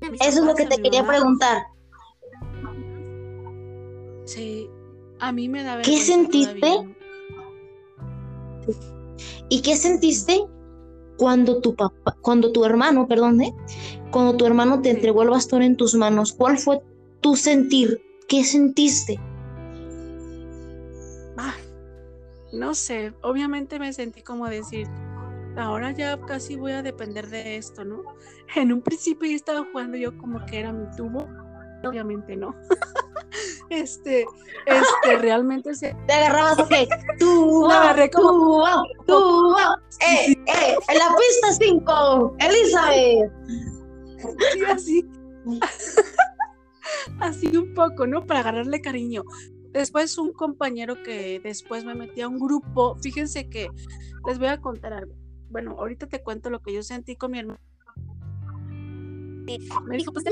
a 0.00 0.10
mis 0.10 0.20
Eso 0.20 0.40
es 0.40 0.46
lo 0.46 0.54
que 0.54 0.66
te 0.66 0.80
quería 0.80 1.02
mamá. 1.02 1.14
preguntar. 1.14 1.62
Sí, 4.24 4.68
a 5.20 5.32
mí 5.32 5.48
me 5.48 5.62
da 5.62 5.82
¿Qué 5.82 5.98
sentiste? 5.98 6.60
todavía. 6.60 6.96
¿Y 9.50 9.60
qué 9.60 9.76
sentiste 9.76 10.40
cuando 11.18 11.60
tu 11.60 11.74
papá, 11.74 12.16
cuando 12.22 12.50
tu 12.52 12.64
hermano, 12.64 13.06
perdón, 13.06 13.42
¿eh? 13.42 13.52
cuando 14.10 14.36
tu 14.36 14.46
hermano 14.46 14.80
te 14.80 14.90
Sí. 14.90 14.96
entregó 14.96 15.22
el 15.22 15.30
bastón 15.30 15.62
en 15.62 15.76
tus 15.76 15.94
manos? 15.94 16.32
¿Cuál 16.32 16.56
fue 16.58 16.80
tu 17.20 17.36
sentir? 17.36 18.00
¿Qué 18.28 18.42
sentiste? 18.44 19.18
No 22.54 22.74
sé, 22.74 23.12
obviamente 23.22 23.78
me 23.78 23.92
sentí 23.92 24.22
como 24.22 24.48
decir, 24.48 24.88
ahora 25.56 25.92
ya 25.92 26.18
casi 26.20 26.56
voy 26.56 26.72
a 26.72 26.82
depender 26.82 27.28
de 27.28 27.56
esto, 27.56 27.84
¿no? 27.84 28.02
En 28.56 28.72
un 28.72 28.82
principio 28.82 29.28
yo 29.28 29.36
estaba 29.36 29.66
jugando 29.70 29.96
yo 29.96 30.16
como 30.18 30.44
que 30.46 30.60
era 30.60 30.72
mi 30.72 30.86
tubo, 30.96 31.26
obviamente 31.86 32.36
no. 32.36 32.54
este, 33.70 34.26
este, 34.66 35.16
realmente 35.18 35.74
se... 35.74 35.96
Te 36.06 36.12
agarrabas, 36.12 36.58
ok. 36.58 36.72
Tú, 37.18 37.66
La 37.68 37.82
agarré 37.82 38.10
como- 38.10 38.64
tú, 38.98 39.04
tú, 39.06 39.56
eh, 40.00 40.32
eh, 40.32 40.76
en 40.88 40.98
la 40.98 41.16
pista 41.16 41.52
5, 41.58 42.36
Elizabeth. 42.40 43.32
Sí, 44.52 44.64
así. 44.64 45.10
así 47.20 47.56
un 47.56 47.74
poco, 47.74 48.06
¿no? 48.06 48.26
Para 48.26 48.40
agarrarle 48.40 48.80
cariño. 48.80 49.22
Después 49.74 50.16
un 50.18 50.32
compañero 50.32 51.02
que 51.02 51.40
después 51.40 51.84
me 51.84 51.96
metí 51.96 52.20
a 52.20 52.28
un 52.28 52.38
grupo, 52.38 52.96
fíjense 53.02 53.48
que 53.50 53.68
les 54.26 54.38
voy 54.38 54.46
a 54.46 54.60
contar 54.60 54.92
algo. 54.92 55.12
Bueno, 55.50 55.72
ahorita 55.72 56.06
te 56.06 56.22
cuento 56.22 56.48
lo 56.48 56.62
que 56.62 56.72
yo 56.72 56.82
sentí 56.84 57.16
con 57.16 57.32
mi 57.32 57.40
hermano. 57.40 57.58
Me 59.86 59.96
dijo, 59.96 60.12
pues 60.12 60.24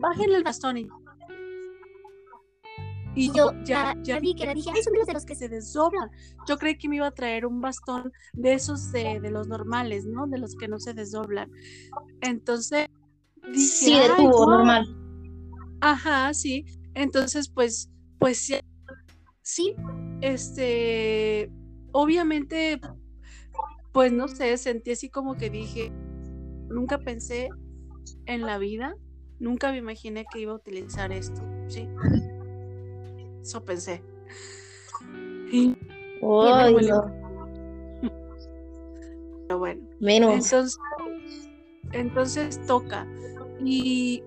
bájenle 0.00 0.38
el 0.38 0.44
bastón 0.44 0.78
y, 0.78 0.88
y 3.14 3.30
yo 3.32 3.52
ya, 3.64 3.94
ya 4.02 4.18
vi 4.18 4.28
vi 4.28 4.34
que 4.34 4.44
era, 4.44 4.54
dije, 4.54 4.70
ay, 4.74 4.82
son 4.82 4.94
de 4.94 5.12
los 5.12 5.26
que 5.26 5.34
se 5.34 5.50
desdoblan. 5.50 6.10
Yo 6.48 6.56
creí 6.56 6.78
que 6.78 6.88
me 6.88 6.96
iba 6.96 7.06
a 7.06 7.12
traer 7.12 7.44
un 7.44 7.60
bastón 7.60 8.10
de 8.32 8.54
esos 8.54 8.92
de, 8.92 9.20
de 9.20 9.30
los 9.30 9.46
normales, 9.46 10.06
¿no? 10.06 10.26
De 10.26 10.38
los 10.38 10.54
que 10.56 10.68
no 10.68 10.78
se 10.80 10.94
desdoblan. 10.94 11.50
Entonces 12.22 12.88
dije, 13.52 13.60
Sí, 13.60 13.92
de 13.92 13.98
"Ay, 13.98 14.16
tubo, 14.16 14.44
guau". 14.46 14.50
normal. 14.56 14.86
Ajá, 15.82 16.32
sí. 16.32 16.64
Entonces, 16.94 17.50
pues, 17.50 17.90
pues 18.18 18.38
sí, 18.38 18.54
sí, 19.46 19.76
este, 20.22 21.52
obviamente, 21.92 22.80
pues 23.92 24.12
no 24.12 24.26
sé, 24.26 24.56
sentí 24.58 24.90
así 24.90 25.08
como 25.08 25.36
que 25.36 25.50
dije, 25.50 25.92
nunca 26.68 26.98
pensé 26.98 27.50
en 28.26 28.42
la 28.42 28.58
vida, 28.58 28.96
nunca 29.38 29.70
me 29.70 29.78
imaginé 29.78 30.26
que 30.32 30.40
iba 30.40 30.50
a 30.50 30.56
utilizar 30.56 31.12
esto, 31.12 31.40
sí. 31.68 31.88
Eso 33.40 33.64
pensé. 33.64 34.02
Y, 35.52 35.76
no. 36.20 37.12
pero 39.46 39.58
bueno. 39.60 39.88
Menos. 40.00 40.34
Entonces, 40.34 40.76
entonces 41.92 42.66
toca. 42.66 43.06
Y, 43.64 44.24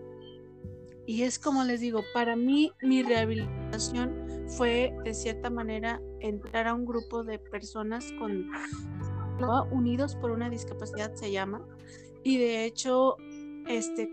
y 1.05 1.23
es 1.23 1.37
como 1.37 1.65
les 1.65 1.81
digo, 1.81 2.03
para 2.13 2.37
mí 2.37 2.71
mi 2.81 3.03
rehabilitación 3.03 4.28
fue 4.57 4.93
de 5.03 5.13
cierta 5.13 5.49
manera 5.49 6.01
entrar 6.19 6.67
a 6.67 6.73
un 6.73 6.85
grupo 6.85 7.23
de 7.23 7.39
personas 7.39 8.11
con 8.19 8.49
unidos 9.71 10.15
por 10.15 10.31
una 10.31 10.49
discapacidad 10.49 11.13
se 11.13 11.31
llama. 11.31 11.65
Y 12.23 12.37
de 12.37 12.65
hecho, 12.65 13.15
este, 13.67 14.09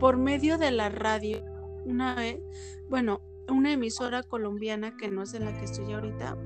por 0.00 0.16
medio 0.16 0.56
de 0.58 0.70
la 0.70 0.88
radio, 0.88 1.44
una 1.84 2.14
vez, 2.14 2.40
bueno, 2.88 3.20
una 3.48 3.72
emisora 3.72 4.22
colombiana 4.22 4.96
que 4.96 5.10
no 5.10 5.22
es 5.22 5.34
en 5.34 5.44
la 5.44 5.58
que 5.58 5.64
estoy 5.64 5.92
ahorita, 5.92 6.38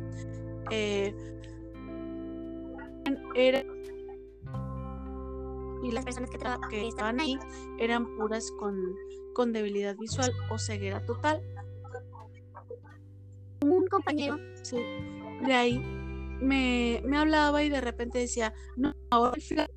eh, 0.70 1.14
y 5.82 5.92
las 5.92 6.04
personas 6.04 6.30
que 6.30 6.38
que 6.70 6.88
estaban 6.88 7.20
ahí 7.20 7.38
eran 7.78 8.16
puras 8.16 8.50
con, 8.58 8.96
con 9.32 9.52
debilidad 9.52 9.96
visual 9.96 10.32
o 10.50 10.58
ceguera 10.58 11.04
total. 11.06 11.40
Un 13.64 13.86
compañero 13.86 14.38
Sí. 14.62 14.76
De 15.44 15.54
ahí 15.54 15.78
me, 16.40 17.02
me 17.04 17.16
hablaba 17.18 17.62
y 17.62 17.68
de 17.68 17.80
repente 17.80 18.18
decía, 18.18 18.52
no, 18.76 18.94
ahora 19.10 19.34
el 19.36 19.42
flaco 19.42 19.72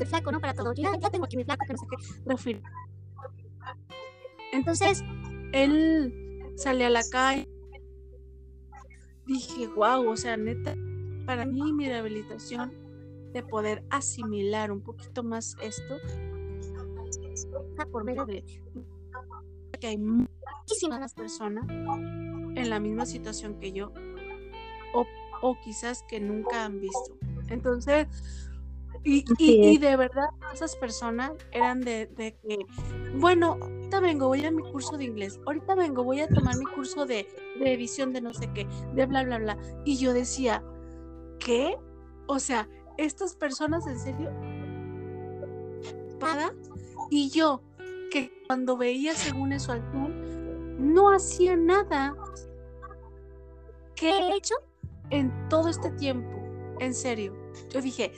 el 0.00 0.06
flaco, 0.06 0.32
¿no? 0.32 0.40
Para 0.40 0.54
todo. 0.54 0.72
Yo 0.72 0.82
ya, 0.82 0.98
ya 0.98 1.10
tengo 1.10 1.26
aquí 1.26 1.36
mi 1.36 1.44
flaco, 1.44 1.64
que 1.66 1.72
no 1.74 1.78
sé 1.78 1.86
qué. 1.90 1.96
refiere". 2.24 2.62
Entonces, 4.52 5.04
Él 5.52 6.52
sale 6.56 6.86
a 6.86 6.90
la 6.90 7.02
calle. 7.10 7.48
Dije, 9.26 9.68
wow, 9.68 10.08
o 10.08 10.16
sea, 10.16 10.36
neta, 10.36 10.74
para 11.26 11.44
mí 11.44 11.72
mi 11.72 11.86
rehabilitación 11.86 12.72
de 13.32 13.42
poder 13.42 13.84
asimilar 13.90 14.72
un 14.72 14.80
poquito 14.80 15.22
más 15.22 15.54
esto 15.62 15.98
por 17.92 18.04
medio 18.04 18.26
de 18.26 18.44
que 19.78 19.86
hay 19.86 19.98
muchísimas 20.60 21.14
personas 21.14 21.64
en 21.68 22.70
la 22.70 22.80
misma 22.80 23.06
situación 23.06 23.58
que 23.60 23.72
yo 23.72 23.92
o, 24.94 25.06
o 25.42 25.56
quizás 25.62 26.02
que 26.08 26.20
nunca 26.20 26.64
han 26.64 26.80
visto. 26.80 27.16
Entonces, 27.48 28.06
y, 29.04 29.24
y- 29.38 29.78
de 29.78 29.96
verdad 29.96 30.28
esas 30.52 30.76
personas 30.76 31.32
eran 31.52 31.80
de, 31.80 32.06
de 32.06 32.36
que, 32.36 32.58
bueno, 33.16 33.56
ahorita 33.60 34.00
vengo, 34.00 34.26
voy 34.28 34.44
a 34.44 34.50
mi 34.50 34.62
curso 34.70 34.96
de 34.98 35.04
inglés, 35.04 35.40
ahorita 35.46 35.74
vengo, 35.74 36.04
voy 36.04 36.20
a 36.20 36.28
tomar 36.28 36.56
mi 36.58 36.64
curso 36.66 37.06
de, 37.06 37.26
de 37.58 37.72
edición 37.72 38.12
de 38.12 38.20
no 38.20 38.34
sé 38.34 38.50
qué, 38.52 38.66
de 38.94 39.06
bla, 39.06 39.22
bla, 39.24 39.38
bla. 39.38 39.58
Y 39.84 39.96
yo 39.96 40.12
decía, 40.12 40.62
¿qué? 41.38 41.76
O 42.26 42.38
sea, 42.38 42.68
estas 42.98 43.34
personas 43.36 43.86
en 43.86 43.98
serio, 43.98 44.30
y 47.10 47.30
yo, 47.30 47.62
que 48.12 48.30
cuando 48.46 48.76
veía 48.76 49.14
según 49.14 49.52
eso 49.52 49.72
al 49.72 49.82
Zoom, 49.92 50.12
no 50.80 51.12
hacía 51.12 51.56
nada. 51.56 52.14
¿Qué 53.94 54.10
he 54.10 54.36
hecho 54.36 54.54
en 55.10 55.32
todo 55.48 55.68
este 55.68 55.90
tiempo? 55.92 56.40
En 56.80 56.94
serio. 56.94 57.34
Yo 57.68 57.80
dije, 57.80 58.12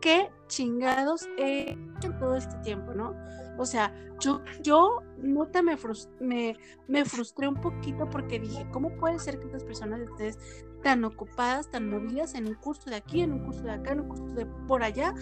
¿qué 0.00 0.30
chingados 0.46 1.28
he 1.36 1.72
hecho 1.72 2.08
en 2.08 2.18
todo 2.18 2.36
este 2.36 2.56
tiempo, 2.58 2.94
no? 2.94 3.14
O 3.58 3.66
sea, 3.66 3.92
yo, 4.20 4.40
yo 4.62 5.02
nota 5.18 5.62
me, 5.62 5.76
me, 6.20 6.56
me 6.86 7.04
frustré 7.04 7.48
un 7.48 7.56
poquito 7.56 8.08
porque 8.08 8.38
dije, 8.38 8.66
¿cómo 8.72 8.90
puede 8.96 9.18
ser 9.18 9.38
que 9.38 9.46
estas 9.46 9.64
personas 9.64 10.00
estén 10.00 10.34
tan 10.82 11.04
ocupadas, 11.04 11.70
tan 11.70 11.90
movidas 11.90 12.34
en 12.34 12.46
un 12.46 12.54
curso 12.54 12.88
de 12.88 12.96
aquí, 12.96 13.20
en 13.20 13.32
un 13.32 13.44
curso 13.44 13.62
de 13.62 13.72
acá, 13.72 13.92
en 13.92 14.00
un 14.00 14.08
curso 14.08 14.34
de 14.34 14.46
por 14.66 14.82
allá, 14.82 15.12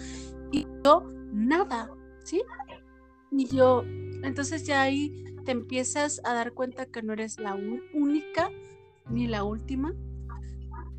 y 0.51 0.67
yo 0.83 1.03
nada, 1.33 1.89
¿sí? 2.23 2.43
Y 3.31 3.45
yo, 3.47 3.83
entonces 4.23 4.65
ya 4.65 4.83
ahí 4.83 5.36
te 5.47 5.53
empiezas 5.53 6.19
a 6.25 6.33
dar 6.33 6.51
cuenta 6.51 6.87
que 6.87 7.01
no 7.01 7.13
eres 7.13 7.39
la 7.39 7.55
única 7.55 8.49
ni 9.09 9.27
la 9.27 9.45
última. 9.45 9.93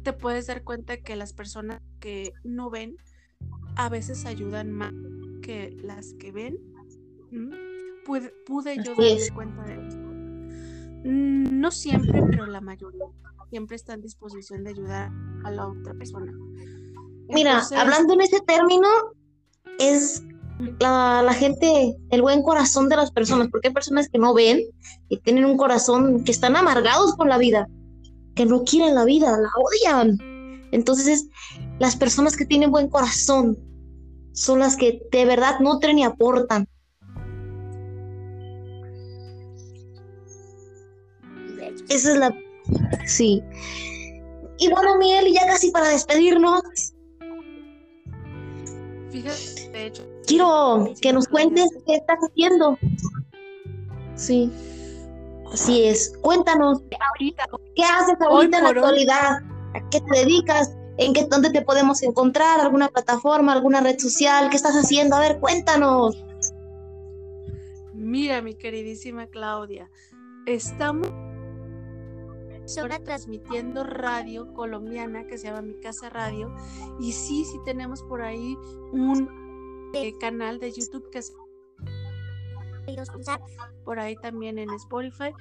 Te 0.03 0.15
puedes 0.15 0.47
dar 0.47 0.65
cuenta 0.65 0.97
que 0.97 1.17
las 1.17 1.35
personas 1.35 1.83
que 2.01 2.33
no 2.45 2.71
ven 2.71 2.97
a 3.77 3.91
veces 3.91 4.25
ayudan 4.25 4.71
más 4.71 4.95
que 5.43 5.77
las 5.83 6.15
que 6.15 6.33
ven. 6.33 6.57
Pude, 8.07 8.33
pude 8.47 8.77
yo 8.83 8.95
darme 8.95 9.29
cuenta 9.35 9.63
de 9.65 9.87
eso. 9.87 9.99
mm, 9.99 11.61
no 11.61 11.71
siempre, 11.71 12.23
pero 12.31 12.47
la 12.47 12.63
mayoría 12.63 13.05
siempre 13.51 13.77
está 13.77 13.93
en 13.93 14.01
disposición 14.01 14.65
de 14.65 14.71
ayudar 14.71 15.13
a 15.45 15.51
la 15.51 15.69
otra 15.69 15.93
persona. 15.93 16.33
Mira, 17.29 17.63
hablando 17.77 18.15
en 18.15 18.23
ese 18.23 18.41
término, 18.47 18.89
es 19.79 20.25
la, 20.81 21.35
gente, 21.35 21.97
el 22.11 22.23
buen 22.23 22.43
corazón 22.43 22.89
de 22.89 22.97
las 22.97 23.11
personas, 23.11 23.49
porque 23.51 23.69
hay 23.69 23.75
personas 23.75 24.09
que 24.09 24.19
no 24.19 24.35
ven, 24.35 24.61
que 25.09 25.17
tienen 25.19 25.45
un 25.45 25.57
corazón, 25.57 26.25
que 26.25 26.33
están 26.33 26.57
amargados 26.57 27.15
con 27.17 27.29
la 27.29 27.39
vida, 27.39 27.69
que 28.35 28.47
no 28.47 28.65
quieren 28.65 28.95
la 28.95 29.05
vida, 29.05 29.31
la 29.39 29.51
odian. 29.57 30.19
Entonces, 30.73 31.29
las 31.79 31.97
personas 31.97 32.37
que 32.37 32.45
tienen 32.45 32.71
buen 32.71 32.89
corazón 32.89 33.59
son 34.33 34.61
las 34.61 34.77
que 34.77 35.01
de 35.11 35.25
verdad 35.25 35.61
nutren 35.61 35.99
y 35.99 36.05
aportan. 36.05 36.69
Esa 41.89 42.13
es 42.13 42.19
la... 42.19 42.35
Sí. 43.07 43.43
Y 44.59 44.71
bueno, 44.71 44.99
Miel, 44.99 45.33
ya 45.33 45.47
casi 45.47 45.71
para 45.71 45.89
despedirnos. 45.89 46.63
Fíjate, 49.11 49.71
de 49.71 49.87
hecho, 49.87 50.08
quiero 50.29 50.93
que 51.01 51.13
nos 51.13 51.27
cuentes 51.27 51.71
qué 51.87 51.97
estás 51.97 52.19
haciendo. 52.21 52.79
Sí. 54.15 54.53
Así 55.53 55.85
es. 55.85 56.17
Cuéntanos. 56.21 56.83
¿Qué 57.75 57.83
haces 57.83 58.21
ahorita 58.21 58.59
en 58.59 58.65
la 58.65 58.71
actualidad? 58.71 59.39
¿A 59.75 59.91
qué 59.91 60.01
te 60.01 60.19
dedicas? 60.19 60.77
¿En 60.99 61.15
qué 61.15 61.25
dónde 61.25 61.51
te 61.51 61.63
podemos 61.63 62.03
encontrar? 62.03 62.61
¿Alguna 62.61 62.89
plataforma? 62.89 63.53
¿Alguna 63.53 63.81
red 63.81 63.99
social? 63.99 64.51
¿Qué 64.51 64.57
estás 64.57 64.75
haciendo? 64.75 65.17
A 65.17 65.21
ver, 65.21 65.41
cuéntanos. 65.41 66.23
Mira, 67.95 68.43
mi 68.43 68.55
queridísima 68.55 69.27
Claudia, 69.27 69.91
estamos 70.47 71.09
ahora 72.81 72.99
transmitiendo 73.03 73.83
radio 73.83 74.53
colombiana 74.55 75.27
que 75.27 75.39
se 75.39 75.47
llama 75.47 75.63
Mi 75.63 75.81
Casa 75.81 76.11
Radio 76.11 76.55
y 77.01 77.13
sí, 77.13 77.45
sí 77.45 77.59
tenemos 77.65 78.03
por 78.03 78.23
ahí 78.23 78.57
un 78.93 79.48
canal 80.21 80.59
de 80.59 80.73
YouTube 80.73 81.11
que 81.11 81.19
es 81.19 81.33
por 83.85 83.99
ahí 83.99 84.17
también 84.17 84.59
en 84.59 84.71
Spotify. 84.71 85.33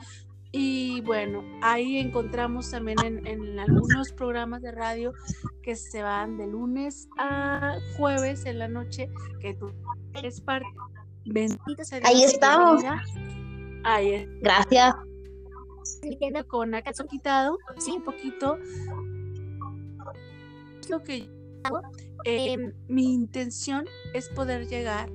Y 0.51 1.01
bueno, 1.01 1.43
ahí 1.61 1.97
encontramos 1.97 2.71
también 2.71 2.97
en, 3.03 3.59
algunos 3.59 4.11
programas 4.13 4.61
de 4.61 4.71
radio 4.71 5.13
que 5.61 5.75
se 5.75 6.01
van 6.01 6.37
de 6.37 6.47
lunes 6.47 7.09
a 7.17 7.77
jueves 7.97 8.45
en 8.45 8.59
la 8.59 8.67
noche, 8.67 9.09
que 9.41 9.53
tú 9.53 9.71
eres 10.13 10.39
parte. 10.41 10.67
Bendito 11.25 11.83
sea 11.83 11.99
Ahí 12.05 12.23
estamos. 12.23 12.81
Ahí 13.83 14.25
Gracias. 14.41 14.95
Con 16.47 16.75
acaso 16.75 17.05
quitado, 17.05 17.57
sí, 17.77 17.91
un 17.91 18.03
poquito. 18.03 18.57
Lo 20.89 21.03
que 21.03 21.29
hago 21.63 21.81
Em, 22.29 22.73
mi 22.89 23.13
intención 23.13 23.85
es 24.13 24.27
poder 24.27 24.67
llegar 24.67 25.09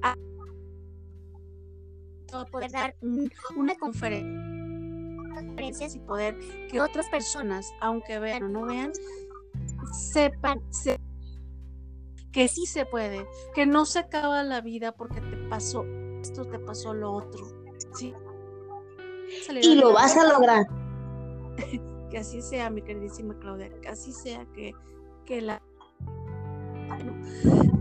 a 0.00 0.16
poder 2.50 2.70
dar 2.70 2.96
una 3.54 3.74
conferencia 3.74 4.26
y 5.94 5.98
poder 6.00 6.38
que 6.70 6.80
otras 6.80 7.10
personas, 7.10 7.70
aunque 7.82 8.18
vean 8.18 8.44
o 8.44 8.48
no 8.48 8.64
vean, 8.64 8.92
sepan, 9.92 10.62
que 12.32 12.48
sí 12.48 12.64
se 12.64 12.86
puede, 12.86 13.26
que 13.54 13.66
no 13.66 13.84
se 13.84 13.98
acaba 13.98 14.42
la 14.42 14.62
vida 14.62 14.92
porque 14.92 15.20
te 15.20 15.36
pasó 15.50 15.84
esto, 16.22 16.46
te 16.46 16.58
pasó 16.58 16.94
lo 16.94 17.12
otro. 17.12 17.44
¿sí? 17.94 18.14
Y 19.60 19.74
lo 19.74 19.92
vas 19.92 20.16
a 20.16 20.26
lograr. 20.32 20.66
que 22.10 22.16
así 22.16 22.40
sea, 22.40 22.70
mi 22.70 22.80
queridísima 22.80 23.38
Claudia, 23.38 23.68
que 23.82 23.88
así 23.88 24.12
sea, 24.12 24.46
que, 24.54 24.72
que 25.26 25.42
la 25.42 25.60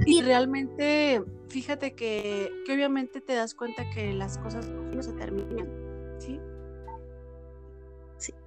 y 0.06 0.22
realmente, 0.22 1.24
fíjate 1.48 1.96
que, 1.96 2.52
obviamente 2.72 3.22
te 3.22 3.34
das 3.34 3.54
cuenta 3.54 3.90
que 3.92 4.14
las 4.14 4.38
cosas 4.38 4.70
no 4.70 5.02
se 5.02 5.14
terminan, 5.14 5.68
¿sí? 6.20 6.40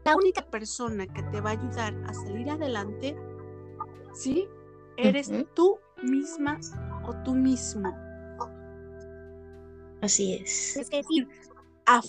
La 0.05 0.17
única 0.17 0.43
persona 0.43 1.07
que 1.07 1.23
te 1.25 1.41
va 1.41 1.51
a 1.51 1.53
ayudar 1.55 1.95
a 2.07 2.15
salir 2.15 2.51
adelante, 2.51 3.17
¿sí? 4.13 4.47
Eres 4.97 5.33
tú 5.55 5.79
misma 6.03 6.61
o 7.05 7.15
tú 7.25 7.35
mismo. 7.35 7.93
Así 10.01 10.35
es. 10.35 10.77
Es 10.77 10.91
decir, 10.91 11.29
a 11.87 12.01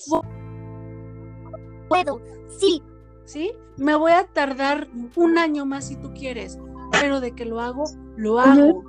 puedo, 1.88 2.22
sí, 2.50 2.84
¿sí? 3.26 3.54
Me 3.78 3.96
voy 3.96 4.12
a 4.12 4.28
tardar 4.28 4.88
un 5.16 5.38
año 5.38 5.66
más 5.66 5.88
si 5.88 5.96
tú 5.96 6.14
quieres, 6.14 6.60
pero 6.92 7.20
de 7.20 7.32
que 7.34 7.46
lo 7.46 7.60
hago, 7.60 7.86
lo 8.18 8.40
hago. 8.40 8.84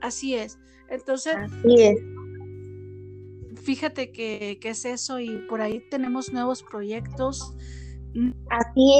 Así 0.00 0.34
es. 0.34 0.58
Entonces, 0.88 1.34
fíjate 3.62 4.12
que, 4.12 4.58
es 4.62 4.84
eso 4.84 5.18
y 5.18 5.38
por 5.48 5.60
ahí 5.60 5.82
tenemos 5.90 6.32
nuevos 6.32 6.62
proyectos. 6.62 7.54
Así 8.50 8.92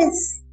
es. 0.00 0.44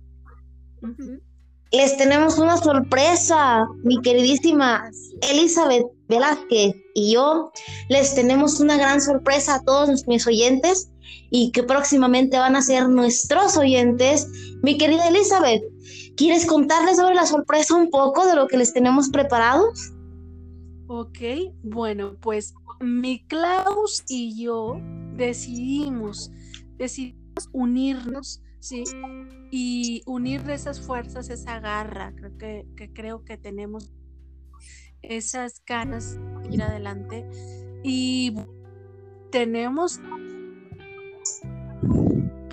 Les 1.72 1.98
tenemos 1.98 2.38
una 2.38 2.58
sorpresa, 2.58 3.68
mi 3.84 4.02
queridísima 4.02 4.90
Elizabeth 5.22 5.86
Velázquez 6.08 6.76
y 6.94 7.14
yo. 7.14 7.52
Les 7.90 8.16
tenemos 8.16 8.60
una 8.60 8.78
gran 8.78 9.02
sorpresa 9.02 9.56
a 9.56 9.64
todos 9.64 10.08
mis 10.08 10.26
oyentes 10.26 10.90
y 11.30 11.52
que 11.52 11.64
próximamente 11.64 12.38
van 12.38 12.56
a 12.56 12.62
ser 12.62 12.90
nuestros 12.90 13.58
oyentes. 13.58 14.28
Mi 14.62 14.78
querida 14.78 15.08
Elizabeth, 15.08 15.64
¿Quieres 16.16 16.46
contarles 16.46 16.96
sobre 16.96 17.14
la 17.14 17.26
sorpresa 17.26 17.76
un 17.76 17.90
poco 17.90 18.26
de 18.26 18.36
lo 18.36 18.48
que 18.48 18.58
les 18.58 18.74
tenemos 18.74 19.10
preparados? 19.10 19.94
Ok, 20.88 21.20
bueno, 21.62 22.16
pues 22.22 22.54
mi 22.80 23.26
Klaus 23.26 24.04
y 24.08 24.42
yo 24.42 24.80
decidimos, 25.18 26.32
decidimos 26.78 27.50
unirnos, 27.52 28.42
¿sí? 28.60 28.86
Y 29.52 30.04
unir 30.06 30.50
esas 30.50 30.80
fuerzas, 30.80 31.30
esa 31.30 31.60
garra, 31.60 32.14
creo 32.16 32.38
que, 32.38 32.92
creo 32.94 33.26
que 33.26 33.38
tenemos 33.38 33.92
esas 35.02 35.62
ganas 35.66 36.18
de 36.44 36.56
ir 36.56 36.64
adelante. 36.64 37.28
Y 37.84 38.36
tenemos 39.32 40.00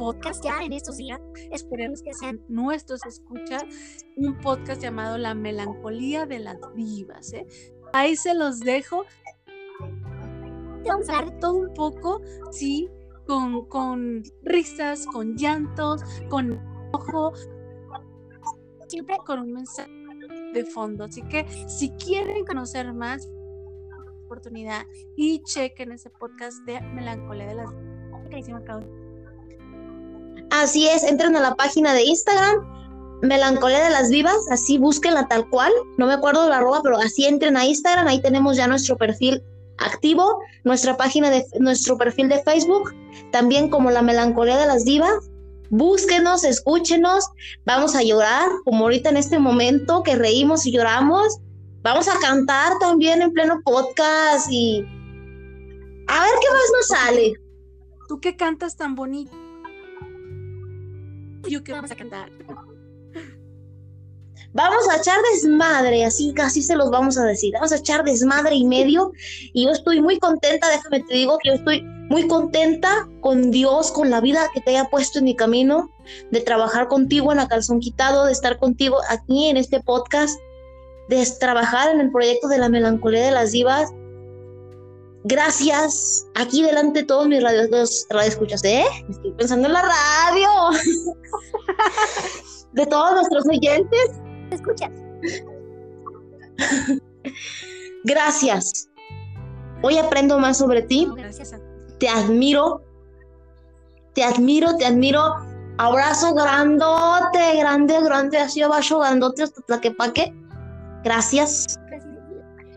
podcast 0.03 0.43
ya 0.43 0.61
en 0.65 0.73
estos 0.73 0.97
días. 0.97 1.21
Esperemos 1.53 2.03
que 2.03 2.12
sean 2.12 2.41
nuestros 2.49 3.07
escuchas. 3.07 3.62
Un 4.17 4.37
podcast 4.41 4.83
llamado 4.83 5.17
La 5.17 5.33
Melancolía 5.33 6.27
de 6.27 6.41
las 6.41 6.57
Divas. 6.75 7.33
¿eh? 7.33 7.47
Ahí 7.93 8.17
se 8.17 8.35
los 8.35 8.59
dejo. 8.59 9.05
Vamos 10.85 11.09
a 11.09 11.19
hablar 11.19 11.38
todo 11.38 11.55
un 11.55 11.75
poco, 11.75 12.21
sí, 12.51 12.91
con, 13.29 13.65
con 13.67 14.25
risas, 14.43 15.07
con 15.07 15.37
llantos, 15.37 16.03
con 16.29 16.61
ojo, 16.93 17.33
siempre 18.88 19.17
con 19.25 19.38
un 19.38 19.53
mensaje 19.53 19.93
de 20.53 20.65
fondo. 20.65 21.05
Así 21.05 21.23
que 21.23 21.47
si 21.69 21.91
quieren 21.91 22.45
conocer 22.45 22.93
más, 22.93 23.31
oportunidad 24.25 24.85
y 25.17 25.45
chequen 25.45 25.93
ese 25.93 26.11
podcast 26.11 26.59
de 26.65 26.81
Melancolía 26.81 27.47
de 27.47 27.55
las 27.55 27.71
Divas. 27.71 29.02
Así 30.53 30.87
es, 30.87 31.03
entren 31.03 31.35
a 31.35 31.41
la 31.41 31.55
página 31.55 31.95
de 31.95 32.05
Instagram, 32.05 32.61
Melancolía 33.23 33.83
de 33.85 33.88
las 33.88 34.11
Vivas, 34.11 34.37
así 34.50 34.77
búsquenla 34.77 35.27
tal 35.27 35.48
cual, 35.48 35.73
no 35.96 36.07
me 36.07 36.13
acuerdo 36.13 36.46
la 36.46 36.59
arroba, 36.59 36.83
pero 36.83 36.98
así 36.98 37.25
entren 37.25 37.57
a 37.57 37.65
Instagram, 37.65 38.07
ahí 38.07 38.21
tenemos 38.21 38.59
ya 38.59 38.67
nuestro 38.67 38.98
perfil 38.98 39.42
activo, 39.79 40.40
nuestra 40.65 40.98
página 40.98 41.31
de 41.31 41.46
nuestro 41.59 41.96
perfil 41.96 42.29
de 42.29 42.42
Facebook, 42.42 42.94
también 43.31 43.71
como 43.71 43.90
la 43.90 44.03
Melancolía 44.03 44.59
de 44.59 44.67
las 44.67 44.85
Divas. 44.85 45.31
Búsquenos, 45.71 46.44
escúchenos, 46.44 47.25
vamos 47.65 47.96
a 47.96 48.03
llorar, 48.03 48.46
como 48.67 48.85
ahorita 48.85 49.09
en 49.09 49.17
este 49.17 49.38
momento 49.38 50.03
que 50.03 50.17
reímos 50.17 50.67
y 50.67 50.73
lloramos. 50.73 51.38
Vamos 51.81 52.09
a 52.09 52.19
cantar 52.21 52.75
también 52.79 53.23
en 53.23 53.33
pleno 53.33 53.59
podcast 53.65 54.48
y 54.50 54.85
a 56.09 56.23
ver 56.23 56.33
qué 56.42 56.50
más 56.50 56.73
nos 56.77 56.87
sale. 56.88 57.33
Tú 58.07 58.21
que 58.21 58.37
cantas 58.37 58.77
tan 58.77 58.94
bonito 58.94 59.42
yo 61.49 61.63
que 61.65 61.73
vamos 61.73 61.90
a 61.90 61.97
cantar. 61.97 62.31
Vamos 64.55 64.87
a 64.90 64.97
echar 64.97 65.17
desmadre, 65.33 66.05
así 66.05 66.35
casi 66.35 66.61
se 66.63 66.77
los 66.77 66.90
vamos 66.90 67.17
a 67.17 67.25
decir. 67.25 67.55
Vamos 67.55 67.73
a 67.73 67.77
echar 67.77 68.05
desmadre 68.05 68.55
y 68.55 68.65
medio. 68.65 69.13
Y 69.55 69.65
yo 69.65 69.71
estoy 69.71 70.03
muy 70.03 70.19
contenta, 70.19 70.69
déjame 70.69 71.01
te 71.01 71.15
digo 71.15 71.38
que 71.38 71.49
yo 71.49 71.55
estoy 71.55 71.83
muy 72.11 72.29
contenta 72.29 73.09
con 73.23 73.51
Dios, 73.51 73.90
con 73.90 74.11
la 74.11 74.21
vida 74.21 74.51
que 74.53 74.61
te 74.61 74.73
haya 74.73 74.90
puesto 74.90 75.21
en 75.21 75.25
mi 75.25 75.35
camino, 75.35 75.90
de 76.31 76.40
trabajar 76.43 76.88
contigo 76.88 77.33
en 77.33 77.38
la 77.38 77.49
calzón 77.49 77.81
quitado, 77.81 78.27
de 78.27 78.33
estar 78.33 78.59
contigo 78.59 78.99
aquí 79.09 79.47
en 79.47 79.57
este 79.57 79.81
podcast, 79.81 80.38
de 81.09 81.27
trabajar 81.40 81.90
en 81.95 82.01
el 82.01 82.13
proyecto 82.13 82.49
de 82.49 82.59
la 82.59 82.69
melancolía 82.69 83.25
de 83.25 83.31
las 83.31 83.53
divas. 83.53 83.90
Gracias. 85.25 86.27
Aquí 86.35 86.62
delante 86.62 87.00
de 87.00 87.06
todos 87.06 87.29
mis 87.29 87.42
radios, 87.42 88.06
escuchas, 88.25 88.64
¿eh? 88.64 88.85
Estoy 89.08 89.33
pensando 89.33 89.68
en 89.68 89.75
la 89.75 89.83
radio. 89.83 90.48
de 92.73 92.87
todos 92.87 93.12
nuestros 93.12 93.46
oyentes. 93.46 94.10
¿Me 94.50 94.56
escuchas? 94.56 94.90
Gracias. 98.04 98.88
Hoy 99.83 99.98
aprendo 99.98 100.38
más 100.38 100.58
sobre 100.58 100.83
ti. 100.83 101.08
Gracias 101.16 101.52
a 101.52 101.60
Te 101.98 102.08
admiro. 102.08 102.83
Te 104.14 104.25
admiro, 104.25 104.77
te 104.77 104.87
admiro. 104.87 105.37
Abrazo 105.79 106.35
grandote, 106.35 107.56
grande, 107.56 108.00
grande, 108.02 108.38
así 108.38 108.60
abajo, 108.60 108.98
grandote 108.98 109.44
hasta 109.44 109.62
Tlaquepaque. 109.62 110.35
Gracias. 111.02 111.79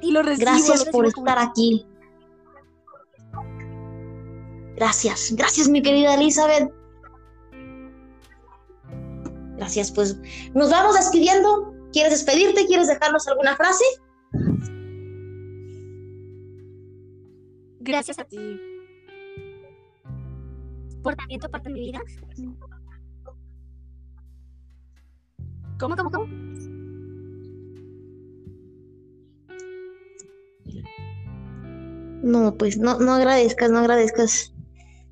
Y 0.01 0.11
lo 0.11 0.21
recibo. 0.21 0.51
Gracias 0.51 0.85
lo 0.85 0.91
por 0.91 1.05
estar 1.07 1.39
aquí. 1.39 1.85
Gracias, 4.75 5.33
gracias 5.35 5.69
mi 5.69 5.81
querida 5.81 6.15
Elizabeth. 6.15 6.71
Gracias, 9.57 9.91
pues 9.91 10.17
nos 10.53 10.69
vamos 10.69 10.95
despidiendo. 10.95 11.73
¿Quieres 11.93 12.11
despedirte? 12.11 12.65
¿Quieres 12.65 12.87
dejarnos 12.87 13.27
alguna 13.27 13.55
frase? 13.55 13.85
Gracias 17.79 18.19
a 18.19 18.25
ti 18.25 18.37
por 21.05 21.15
también 21.15 21.39
tu 21.39 21.47
parte 21.49 21.69
de 21.69 21.75
mi 21.75 21.81
vida. 21.81 22.01
¿Cómo, 25.79 25.95
cómo, 25.95 26.09
cómo? 26.09 26.25
No, 32.23 32.57
pues 32.57 32.79
no, 32.79 32.97
no 32.99 33.13
agradezcas, 33.13 33.69
no 33.69 33.77
agradezcas. 33.77 34.54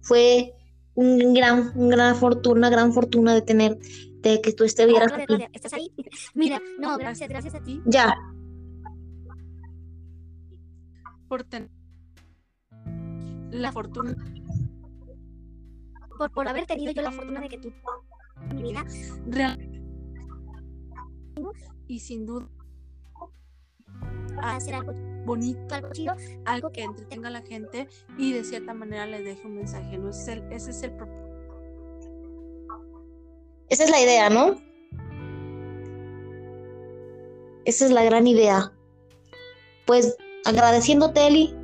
Fue 0.04 0.54
un 0.93 1.34
gran, 1.34 1.72
una 1.76 1.95
gran 1.95 2.16
fortuna, 2.16 2.60
una 2.60 2.70
gran 2.70 2.93
fortuna 2.93 3.34
de 3.34 3.41
tener, 3.41 3.78
de 4.22 4.41
que 4.41 4.54
tú 4.54 4.64
estuvieras 4.64 5.12
Claudia, 5.12 5.47
aquí. 5.47 5.54
¿Estás 5.54 5.74
ahí? 5.74 5.91
Mira, 6.36 6.62
no, 6.80 6.97
gracias, 6.97 7.28
gracias 7.28 7.56
a 7.56 7.64
ti. 7.64 7.82
Ya, 7.86 8.16
por 11.28 11.43
tener 11.43 11.70
la 13.51 13.72
fortuna. 13.72 14.16
Por, 16.18 16.32
por 16.32 16.47
haber 16.47 16.68
tenido 16.68 16.91
yo 16.91 17.01
la 17.01 17.12
fortuna 17.12 17.41
de 17.41 17.49
que 17.49 17.58
tú, 17.58 17.74
en 18.49 18.56
mi 18.56 18.62
vida, 18.62 18.86
real 19.26 19.58
y 21.88 21.99
sin 21.99 22.26
duda 22.26 22.47
a 24.41 24.55
hacer 24.55 24.75
algo, 24.75 24.93
bonito, 25.25 25.75
algo 25.75 25.89
chido. 25.91 26.15
algo 26.45 26.71
que 26.71 26.84
entretenga 26.84 27.29
a 27.29 27.31
la 27.31 27.41
gente 27.41 27.88
y 28.17 28.34
de 28.34 28.43
cierta 28.43 28.73
manera 28.73 29.05
le 29.05 29.21
deje 29.21 29.45
un 29.47 29.55
mensaje. 29.55 29.97
¿no? 29.97 30.09
Ese 30.09 30.21
es 30.21 30.27
el, 30.27 30.51
ese 30.51 30.71
es 30.71 30.84
el 30.84 30.91
propósito. 30.91 31.23
esa 33.69 33.84
es 33.84 33.89
la 33.89 34.01
idea, 34.01 34.29
¿no? 34.29 34.55
Esa 37.65 37.86
es 37.86 37.91
la 37.91 38.03
gran 38.03 38.27
idea. 38.27 38.73
Pues 39.86 40.15
agradeciéndote, 40.45 41.27
Eli, 41.27 41.55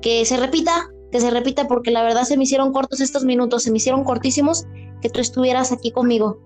que 0.00 0.24
se 0.24 0.36
repita, 0.36 0.90
que 1.10 1.20
se 1.20 1.30
repita, 1.30 1.68
porque 1.68 1.90
la 1.90 2.02
verdad 2.02 2.24
se 2.24 2.36
me 2.36 2.44
hicieron 2.44 2.72
cortos 2.72 3.00
estos 3.00 3.24
minutos, 3.24 3.62
se 3.62 3.70
me 3.70 3.76
hicieron 3.76 4.04
cortísimos 4.04 4.66
que 5.00 5.08
tú 5.08 5.20
estuvieras 5.20 5.72
aquí 5.72 5.92
conmigo. 5.92 6.40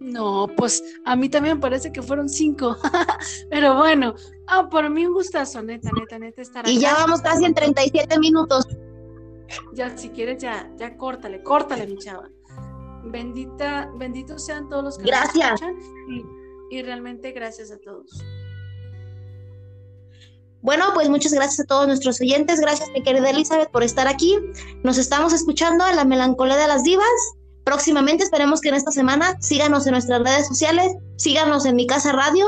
No, 0.00 0.48
pues 0.56 0.82
a 1.04 1.14
mí 1.14 1.28
también 1.28 1.60
parece 1.60 1.92
que 1.92 2.00
fueron 2.00 2.28
cinco. 2.28 2.76
Pero 3.50 3.76
bueno, 3.76 4.14
ah, 4.46 4.68
por 4.68 4.88
mí 4.88 5.04
un 5.04 5.12
gustazo, 5.12 5.62
neta, 5.62 5.90
neta, 5.94 6.18
neta 6.18 6.40
estar 6.40 6.66
Y 6.66 6.78
ya 6.78 6.94
vamos 6.94 7.20
casi 7.20 7.44
en 7.44 7.54
37 7.54 8.18
minutos. 8.18 8.66
Ya, 9.74 9.96
si 9.96 10.08
quieres, 10.08 10.42
ya, 10.42 10.70
ya 10.76 10.96
córtale, 10.96 11.42
córtale, 11.42 11.86
mi 11.86 11.98
chava. 11.98 12.30
Bendita, 13.04 13.90
benditos 13.96 14.44
sean 14.44 14.68
todos 14.68 14.84
los 14.84 14.98
que 14.98 15.10
nos 15.10 15.34
escuchan 15.34 15.76
y, 16.08 16.76
y 16.76 16.82
realmente 16.82 17.32
gracias 17.32 17.70
a 17.70 17.78
todos. 17.78 18.24
Bueno, 20.62 20.86
pues 20.94 21.08
muchas 21.10 21.32
gracias 21.32 21.60
a 21.60 21.64
todos 21.64 21.86
nuestros 21.86 22.20
oyentes. 22.20 22.60
Gracias, 22.60 22.90
mi 22.90 23.02
querida 23.02 23.30
Elizabeth, 23.30 23.70
por 23.70 23.82
estar 23.82 24.08
aquí. 24.08 24.38
Nos 24.82 24.98
estamos 24.98 25.32
escuchando 25.32 25.86
en 25.86 25.96
la 25.96 26.04
melancolía 26.04 26.56
de 26.56 26.68
las 26.68 26.84
divas. 26.84 27.06
Próximamente, 27.70 28.24
esperemos 28.24 28.60
que 28.60 28.70
en 28.70 28.74
esta 28.74 28.90
semana 28.90 29.36
síganos 29.38 29.86
en 29.86 29.92
nuestras 29.92 30.24
redes 30.24 30.48
sociales, 30.48 30.92
síganos 31.14 31.64
en 31.66 31.76
mi 31.76 31.86
casa 31.86 32.10
radio, 32.10 32.44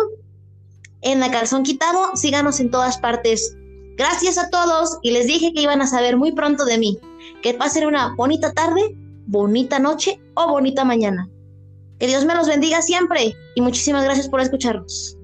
en 1.00 1.20
la 1.20 1.30
calzón 1.30 1.62
quitado, 1.62 2.16
síganos 2.16 2.58
en 2.58 2.72
todas 2.72 2.98
partes. 2.98 3.54
Gracias 3.96 4.36
a 4.36 4.50
todos 4.50 4.98
y 5.00 5.12
les 5.12 5.28
dije 5.28 5.52
que 5.54 5.62
iban 5.62 5.80
a 5.80 5.86
saber 5.86 6.16
muy 6.16 6.32
pronto 6.32 6.64
de 6.64 6.76
mí. 6.76 6.98
Que 7.40 7.54
pasen 7.54 7.86
una 7.86 8.16
bonita 8.16 8.52
tarde, 8.52 8.96
bonita 9.28 9.78
noche 9.78 10.20
o 10.34 10.48
bonita 10.48 10.84
mañana. 10.84 11.30
Que 12.00 12.08
Dios 12.08 12.24
me 12.24 12.34
los 12.34 12.48
bendiga 12.48 12.82
siempre 12.82 13.36
y 13.54 13.60
muchísimas 13.60 14.02
gracias 14.02 14.28
por 14.28 14.40
escucharnos. 14.40 15.16